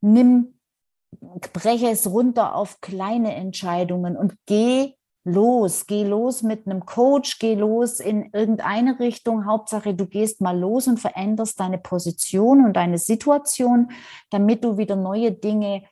nimm, 0.00 0.58
breche 1.52 1.90
es 1.90 2.06
runter 2.06 2.54
auf 2.54 2.80
kleine 2.80 3.34
Entscheidungen 3.34 4.16
und 4.16 4.34
geh 4.46 4.94
los, 5.24 5.86
geh 5.86 6.04
los 6.04 6.42
mit 6.42 6.66
einem 6.66 6.86
Coach, 6.86 7.40
geh 7.40 7.56
los 7.56 7.98
in 7.98 8.30
irgendeine 8.32 9.00
Richtung. 9.00 9.46
Hauptsache, 9.46 9.94
du 9.94 10.06
gehst 10.06 10.40
mal 10.40 10.56
los 10.56 10.86
und 10.86 11.00
veränderst 11.00 11.58
deine 11.58 11.78
Position 11.78 12.64
und 12.64 12.74
deine 12.74 12.98
Situation, 12.98 13.90
damit 14.30 14.62
du 14.62 14.78
wieder 14.78 14.94
neue 14.94 15.32
Dinge 15.32 15.82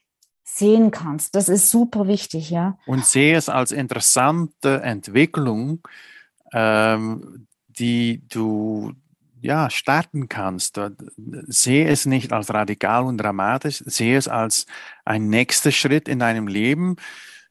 sehen 0.45 0.91
kannst. 0.91 1.35
Das 1.35 1.49
ist 1.49 1.71
super 1.71 2.07
wichtig, 2.07 2.51
ja. 2.51 2.79
Und 2.87 3.05
sehe 3.05 3.37
es 3.37 3.49
als 3.49 3.73
interessante 3.73 4.83
Entwicklung, 4.83 5.81
ähm, 6.53 7.47
die 7.69 8.23
du 8.29 8.93
ja, 9.41 9.69
starten 9.69 10.29
kannst. 10.29 10.81
Sehe 11.17 11.89
es 11.89 12.07
nicht 12.07 12.33
als 12.33 12.53
radikal 12.53 13.05
und 13.05 13.19
dramatisch, 13.19 13.83
sehe 13.85 14.17
es 14.17 14.29
als 14.29 14.67
ein 15.05 15.29
nächster 15.29 15.71
Schritt 15.71 16.09
in 16.09 16.19
deinem 16.19 16.47
Leben, 16.47 16.97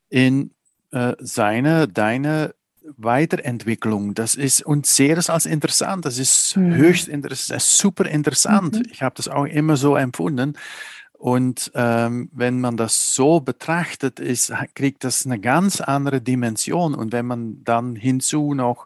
in 0.10 0.52
äh, 0.92 1.14
seine, 1.20 1.88
deine 1.88 2.56
Weiterentwicklung. 2.98 4.16
Das 4.16 4.36
ist 4.36 4.66
und 4.66 4.86
sehe 4.86 5.16
das 5.16 5.30
als 5.30 5.46
interessant. 5.46 6.06
Das 6.06 6.18
ist 6.18 6.58
mhm. 6.58 6.74
höchst 6.74 7.08
interessant, 7.08 7.62
super 7.62 8.06
interessant. 8.06 8.76
Mhm. 8.76 8.86
Ich 8.92 9.04
habe 9.04 9.16
das 9.16 9.28
auch 9.28 9.46
immer 9.46 9.78
so 9.78 9.96
empfunden. 9.96 10.58
Und 11.24 11.72
ähm, 11.74 12.30
wenn 12.34 12.60
man 12.60 12.76
das 12.76 13.16
so 13.16 13.40
betrachtet, 13.40 14.20
ist, 14.20 14.52
kriegt 14.74 15.06
das 15.06 15.26
eine 15.26 15.40
ganz 15.40 15.80
andere 15.80 16.20
Dimension. 16.20 16.94
Und 16.94 17.14
wenn 17.14 17.26
man 17.26 17.64
dann 17.64 17.96
hinzu 17.96 18.54
noch 18.54 18.86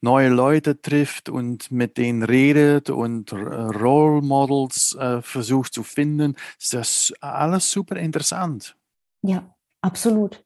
neue 0.00 0.30
Leute 0.30 0.80
trifft 0.80 1.28
und 1.28 1.70
mit 1.70 1.98
denen 1.98 2.22
redet 2.22 2.88
und 2.88 3.30
Role 3.30 4.22
Models 4.22 4.94
äh, 4.94 5.20
versucht 5.20 5.74
zu 5.74 5.82
finden, 5.82 6.36
ist 6.58 6.72
das 6.72 7.12
alles 7.20 7.70
super 7.70 7.96
interessant. 7.96 8.74
Ja, 9.20 9.54
absolut. 9.82 10.42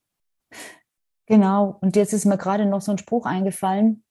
Genau. 1.26 1.78
Und 1.80 1.94
jetzt 1.94 2.12
ist 2.12 2.24
mir 2.24 2.38
gerade 2.38 2.66
noch 2.66 2.80
so 2.80 2.90
ein 2.90 2.98
Spruch 2.98 3.24
eingefallen. 3.24 4.02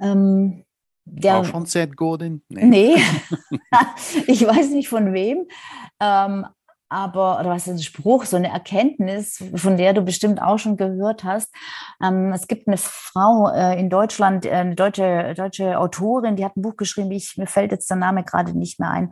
Ähm, 0.00 0.64
der, 1.04 1.38
Auch 1.38 1.46
von 1.46 1.66
Seth 1.66 1.96
Godin? 1.96 2.42
Nee. 2.48 2.64
nee. 2.64 2.96
ich 4.26 4.46
weiß 4.46 4.70
nicht 4.70 4.88
von 4.88 5.12
wem. 5.12 5.46
Ähm, 6.00 6.46
aber, 6.92 7.40
oder 7.40 7.50
was 7.50 7.66
ist 7.66 7.72
ein 7.72 7.82
Spruch, 7.82 8.26
so 8.26 8.36
eine 8.36 8.52
Erkenntnis, 8.52 9.42
von 9.54 9.78
der 9.78 9.94
du 9.94 10.02
bestimmt 10.02 10.42
auch 10.42 10.58
schon 10.58 10.76
gehört 10.76 11.24
hast. 11.24 11.50
Ähm, 12.02 12.32
es 12.32 12.46
gibt 12.46 12.68
eine 12.68 12.76
Frau 12.76 13.48
äh, 13.48 13.80
in 13.80 13.88
Deutschland, 13.88 14.44
äh, 14.44 14.50
eine 14.50 14.74
deutsche, 14.74 15.32
deutsche 15.34 15.78
Autorin, 15.78 16.36
die 16.36 16.44
hat 16.44 16.56
ein 16.56 16.62
Buch 16.62 16.76
geschrieben, 16.76 17.10
ich, 17.10 17.36
mir 17.38 17.46
fällt 17.46 17.72
jetzt 17.72 17.88
der 17.88 17.96
Name 17.96 18.24
gerade 18.24 18.56
nicht 18.56 18.78
mehr 18.78 18.90
ein. 18.90 19.10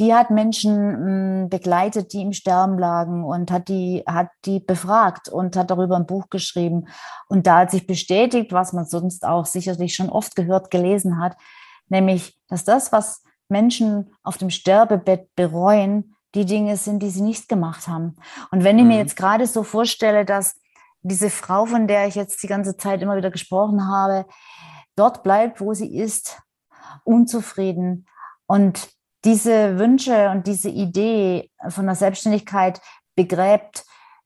Die 0.00 0.12
hat 0.12 0.30
Menschen 0.30 1.42
mh, 1.42 1.48
begleitet, 1.48 2.12
die 2.12 2.22
im 2.22 2.32
Sterben 2.32 2.78
lagen 2.78 3.24
und 3.24 3.52
hat 3.52 3.68
die, 3.68 4.02
hat 4.06 4.30
die 4.44 4.58
befragt 4.58 5.28
und 5.28 5.56
hat 5.56 5.70
darüber 5.70 5.96
ein 5.96 6.06
Buch 6.06 6.30
geschrieben. 6.30 6.88
Und 7.28 7.46
da 7.46 7.58
hat 7.58 7.70
sich 7.70 7.86
bestätigt, 7.86 8.52
was 8.52 8.72
man 8.72 8.86
sonst 8.86 9.24
auch 9.24 9.46
sicherlich 9.46 9.94
schon 9.94 10.08
oft 10.08 10.34
gehört, 10.34 10.72
gelesen 10.72 11.20
hat, 11.20 11.36
nämlich, 11.88 12.36
dass 12.48 12.64
das, 12.64 12.90
was 12.90 13.22
Menschen 13.48 14.12
auf 14.24 14.36
dem 14.36 14.50
Sterbebett 14.50 15.34
bereuen, 15.36 16.16
die 16.34 16.46
Dinge 16.46 16.76
sind, 16.76 17.02
die 17.02 17.10
sie 17.10 17.22
nicht 17.22 17.48
gemacht 17.48 17.88
haben. 17.88 18.16
Und 18.50 18.64
wenn 18.64 18.78
ich 18.78 18.84
mir 18.84 18.94
mhm. 18.94 19.00
jetzt 19.00 19.16
gerade 19.16 19.46
so 19.46 19.62
vorstelle, 19.62 20.24
dass 20.24 20.56
diese 21.02 21.30
Frau, 21.30 21.66
von 21.66 21.86
der 21.86 22.06
ich 22.06 22.14
jetzt 22.14 22.42
die 22.42 22.46
ganze 22.46 22.76
Zeit 22.76 23.02
immer 23.02 23.16
wieder 23.16 23.30
gesprochen 23.30 23.88
habe, 23.88 24.26
dort 24.96 25.22
bleibt, 25.22 25.60
wo 25.60 25.72
sie 25.74 25.96
ist, 25.96 26.40
unzufrieden 27.04 28.06
und 28.46 28.90
diese 29.24 29.78
Wünsche 29.78 30.30
und 30.30 30.46
diese 30.46 30.70
Idee 30.70 31.50
von 31.68 31.86
der 31.86 31.94
Selbstständigkeit 31.94 32.80
begräbt 33.14 33.84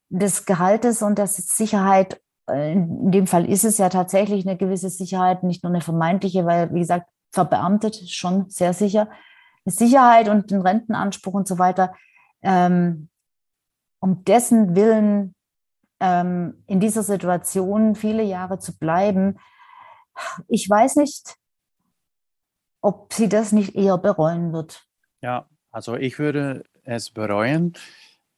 des 0.09 0.45
Gehaltes 0.45 1.01
und 1.01 1.17
der 1.17 1.27
Sicherheit. 1.27 2.21
In 2.47 3.11
dem 3.11 3.27
Fall 3.27 3.49
ist 3.49 3.65
es 3.65 3.77
ja 3.77 3.89
tatsächlich 3.89 4.47
eine 4.47 4.57
gewisse 4.57 4.89
Sicherheit, 4.89 5.43
nicht 5.43 5.63
nur 5.63 5.71
eine 5.71 5.81
vermeintliche, 5.81 6.45
weil, 6.45 6.73
wie 6.73 6.79
gesagt, 6.79 7.07
verbeamtet 7.31 8.09
schon 8.09 8.49
sehr 8.49 8.73
sicher. 8.73 9.09
Sicherheit 9.65 10.29
und 10.29 10.51
den 10.51 10.61
Rentenanspruch 10.61 11.33
und 11.33 11.47
so 11.47 11.57
weiter, 11.57 11.93
ähm, 12.41 13.09
um 13.99 14.23
dessen 14.23 14.75
Willen 14.75 15.35
ähm, 15.99 16.63
in 16.67 16.79
dieser 16.79 17.03
Situation 17.03 17.95
viele 17.95 18.23
Jahre 18.23 18.59
zu 18.59 18.77
bleiben. 18.77 19.39
Ich 20.47 20.69
weiß 20.69 20.97
nicht, 20.97 21.35
ob 22.81 23.11
sie 23.13 23.27
das 23.27 23.51
nicht 23.51 23.75
eher 23.75 23.97
bereuen 23.97 24.53
wird. 24.53 24.85
Ja, 25.21 25.49
also 25.71 25.95
ich 25.95 26.19
würde 26.19 26.63
es 26.83 27.09
bereuen, 27.09 27.73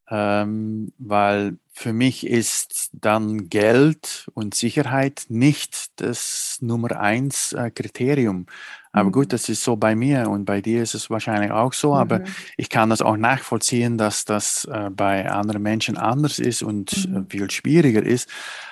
ähm, 0.10 0.94
weil 0.98 1.58
für 1.78 1.94
mich 1.94 2.26
ist 2.26 2.90
dann 2.94 3.50
Geld 3.50 4.32
und 4.34 4.56
Sicherheit 4.56 5.26
nicht 5.30 6.02
das 6.02 6.58
Nummer 6.60 7.00
eins 7.00 7.54
äh, 7.54 7.70
Kriterium. 7.70 8.48
Aber 8.92 9.12
gut, 9.12 9.28
mhm. 9.28 9.30
das 9.30 9.48
ist 9.48 9.64
so 9.64 9.76
bei 9.76 9.96
mir 9.96 10.28
und 10.28 10.46
bei 10.46 10.60
dir 10.60 10.82
ist 10.82 10.96
es 10.96 11.12
wahrscheinlich 11.12 11.52
auch 11.52 11.74
so. 11.74 11.94
Mhm. 11.94 12.00
Aber 12.00 12.22
ich 12.58 12.72
kann 12.72 12.90
das 12.90 13.04
auch 13.04 13.16
nachvollziehen, 13.16 14.00
dass 14.00 14.26
das 14.26 14.66
äh, 14.66 14.90
bei 14.90 15.30
anderen 15.30 15.62
Menschen 15.62 15.98
anders 15.98 16.40
ist 16.40 16.64
und 16.64 17.06
äh, 17.06 17.10
mhm. 17.10 17.30
viel 17.30 17.52
schwieriger 17.52 18.02
ist. 18.02 18.28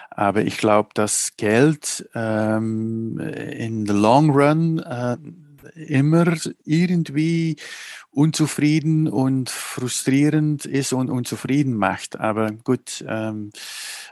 Aber 0.09 0.41
ich 0.41 0.57
glaube, 0.57 0.89
dass 0.95 1.33
Geld 1.37 2.09
ähm, 2.15 3.19
in 3.19 3.85
the 3.85 3.93
long 3.93 4.31
run 4.31 4.79
äh, 4.79 5.17
immer 5.75 6.35
irgendwie 6.63 7.57
unzufrieden 8.15 9.07
und 9.09 9.49
frustrierend 9.49 10.65
ist 10.65 10.93
und 10.93 11.09
unzufrieden 11.09 11.75
macht. 11.75 12.17
Aber 12.17 12.51
gut, 12.51 13.03
ähm, 13.07 13.51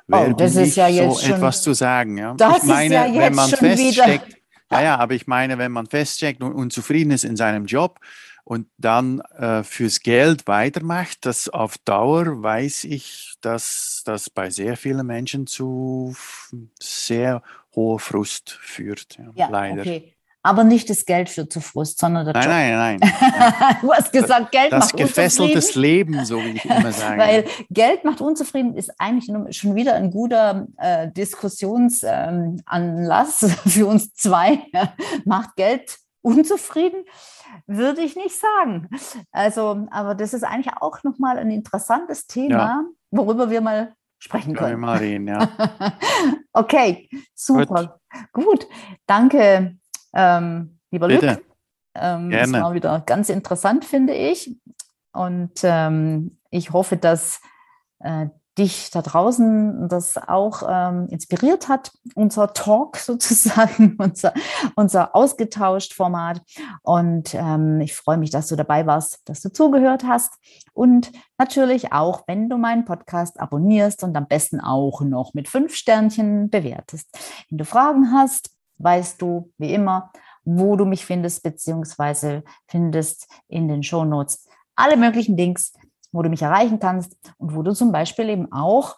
wer 0.08 0.30
oh, 0.30 0.34
das 0.34 0.58
ist 0.58 0.76
ja 0.76 0.90
jetzt 0.90 1.22
so 1.22 1.28
schon, 1.28 1.36
etwas 1.36 1.62
zu 1.62 1.74
sagen? 1.74 2.18
Ja? 2.18 2.34
Das 2.34 2.64
ich 2.64 2.70
meine, 2.70 3.08
ist 3.08 3.16
ja 3.16 3.22
wenn 3.22 3.36
man 3.36 3.50
feststeckt, 3.50 4.28
wieder. 4.28 4.38
ja, 4.72 4.82
ja, 4.82 4.98
aber 4.98 5.14
ich 5.14 5.26
meine, 5.26 5.58
wenn 5.58 5.72
man 5.72 5.88
feststeckt 5.88 6.44
und 6.44 6.54
unzufrieden 6.54 7.12
ist 7.12 7.24
in 7.24 7.38
seinem 7.38 7.66
Job 7.66 8.00
und 8.44 8.68
dann 8.78 9.22
äh, 9.38 9.64
fürs 9.64 10.02
Geld 10.02 10.48
weitermacht, 10.48 11.26
das 11.26 11.48
auf 11.48 11.78
Dauer 11.78 12.44
weiß 12.44 12.84
ich, 12.84 13.36
dass 13.40 14.04
das 14.06 14.30
bei 14.30 14.50
sehr 14.50 14.76
vielen 14.76 15.08
Menschen 15.08 15.48
zu 15.48 16.14
sehr 16.78 17.42
hoher 17.74 18.00
Frust 18.00 18.52
führt. 18.62 19.18
Ja, 19.18 19.32
ja 19.36 19.50
leider. 19.50 19.82
Okay 19.82 20.13
aber 20.46 20.66
nicht 20.66 20.90
das 20.90 21.06
Geld 21.06 21.30
führt 21.30 21.54
zu 21.54 21.62
Frust, 21.62 22.00
sondern 22.00 22.26
der 22.26 22.34
nein, 22.34 22.44
Job. 22.44 22.52
Nein, 22.52 23.00
nein, 23.00 23.00
du 23.82 23.94
hast 23.94 24.12
gesagt, 24.12 24.52
Geld 24.52 24.74
das 24.74 24.88
macht 24.88 24.98
gefesseltes 24.98 25.76
Leben, 25.76 26.26
so 26.26 26.40
wie 26.40 26.58
ich 26.58 26.66
immer 26.66 26.92
sage. 26.92 27.18
Weil 27.18 27.46
Geld 27.70 28.04
macht 28.04 28.20
unzufrieden 28.20 28.76
ist 28.76 28.92
eigentlich 29.00 29.32
schon 29.56 29.76
wieder 29.76 29.94
ein 29.96 30.12
guter 30.12 30.68
äh, 30.78 31.10
Diskussionsanlass 31.12 33.44
ähm, 33.44 33.50
für 33.72 33.88
uns 33.88 34.14
zwei. 34.14 34.60
macht 35.26 35.56
Geld 35.56 35.98
unzufrieden? 36.22 37.06
Würde 37.66 38.02
ich 38.02 38.18
nicht 38.18 38.38
sagen. 38.38 38.90
Also, 39.32 39.88
aber 39.92 40.14
das 40.14 40.34
ist 40.34 40.44
eigentlich 40.44 40.74
auch 40.82 41.04
nochmal 41.04 41.38
ein 41.38 41.52
interessantes 41.52 42.28
Thema, 42.28 42.56
ja. 42.56 42.84
worüber 43.12 43.50
wir 43.50 43.62
mal 43.62 43.94
sprechen 44.20 44.56
können. 44.56 44.72
Können 44.72 44.82
wir 44.82 44.88
mal 44.88 44.98
reden, 44.98 45.26
ja. 45.28 45.50
okay, 46.52 47.08
super. 47.34 48.02
Gut. 48.34 48.46
Gut. 48.46 48.68
Danke 49.06 49.78
ähm, 50.14 50.80
lieber 50.92 51.08
Bitte. 51.08 51.28
Luc, 51.28 51.42
ähm, 51.96 52.32
das 52.32 52.52
war 52.52 52.74
wieder 52.74 53.00
ganz 53.06 53.30
interessant, 53.30 53.86
finde 53.86 54.14
ich. 54.14 54.56
Und 55.12 55.60
ähm, 55.64 56.38
ich 56.50 56.72
hoffe, 56.72 56.98
dass 56.98 57.40
äh, 58.00 58.28
dich 58.58 58.92
da 58.92 59.02
draußen 59.02 59.88
das 59.90 60.16
auch 60.18 60.62
ähm, 60.70 61.08
inspiriert 61.10 61.70
hat, 61.70 61.92
unser 62.14 62.54
Talk 62.54 62.98
sozusagen, 62.98 63.96
unser, 63.98 64.34
unser 64.76 65.16
ausgetauscht 65.16 65.94
Format. 65.94 66.42
Und 66.84 67.34
ähm, 67.34 67.82
ich 67.82 67.96
freue 67.96 68.18
mich, 68.18 68.30
dass 68.30 68.48
du 68.48 68.56
dabei 68.56 68.86
warst, 68.86 69.22
dass 69.26 69.42
du 69.42 69.52
zugehört 69.52 70.04
hast. 70.04 70.34
Und 70.74 71.12
natürlich 71.38 71.94
auch, 71.94 72.24
wenn 72.28 72.50
du 72.50 72.58
meinen 72.58 72.86
Podcast 72.86 73.40
abonnierst 73.40 74.04
und 74.04 74.16
am 74.16 74.28
besten 74.28 74.60
auch 74.60 75.02
noch 75.02 75.34
mit 75.34 75.48
fünf 75.48 75.76
Sternchen 75.76 76.50
bewertest. 76.50 77.10
Wenn 77.50 77.58
du 77.58 77.66
Fragen 77.66 78.12
hast, 78.12 78.53
weißt 78.78 79.22
du, 79.22 79.52
wie 79.58 79.74
immer, 79.74 80.12
wo 80.46 80.76
du 80.76 80.86
mich 80.86 81.06
findest, 81.06 81.44
beziehungsweise 81.44 82.44
findest 82.68 83.28
in 83.48 83.68
den 83.68 83.84
Show 83.84 84.04
Notes 84.04 84.48
alle 84.76 84.98
möglichen 84.98 85.38
Links, 85.38 85.74
wo 86.12 86.22
du 86.22 86.30
mich 86.30 86.42
erreichen 86.42 86.80
kannst 86.80 87.16
und 87.38 87.56
wo 87.56 87.64
du 87.64 87.74
zum 87.74 87.92
Beispiel 87.92 88.30
eben 88.30 88.52
auch 88.52 88.98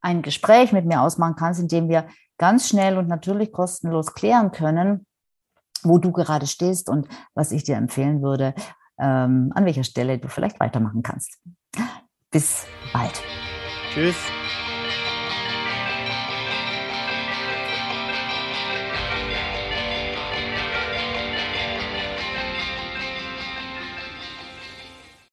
ein 0.00 0.22
Gespräch 0.22 0.72
mit 0.72 0.86
mir 0.86 1.02
ausmachen 1.02 1.36
kannst, 1.36 1.60
in 1.60 1.68
dem 1.68 1.88
wir 1.88 2.06
ganz 2.38 2.68
schnell 2.68 2.98
und 2.98 3.08
natürlich 3.08 3.52
kostenlos 3.52 4.14
klären 4.14 4.52
können, 4.52 5.06
wo 5.82 5.98
du 5.98 6.12
gerade 6.12 6.46
stehst 6.46 6.88
und 6.88 7.08
was 7.34 7.52
ich 7.52 7.64
dir 7.64 7.76
empfehlen 7.76 8.22
würde, 8.22 8.54
ähm, 8.98 9.52
an 9.54 9.64
welcher 9.64 9.84
Stelle 9.84 10.18
du 10.18 10.28
vielleicht 10.28 10.60
weitermachen 10.60 11.02
kannst. 11.02 11.38
Bis 12.30 12.66
bald. 12.92 13.22
Tschüss. 13.92 14.16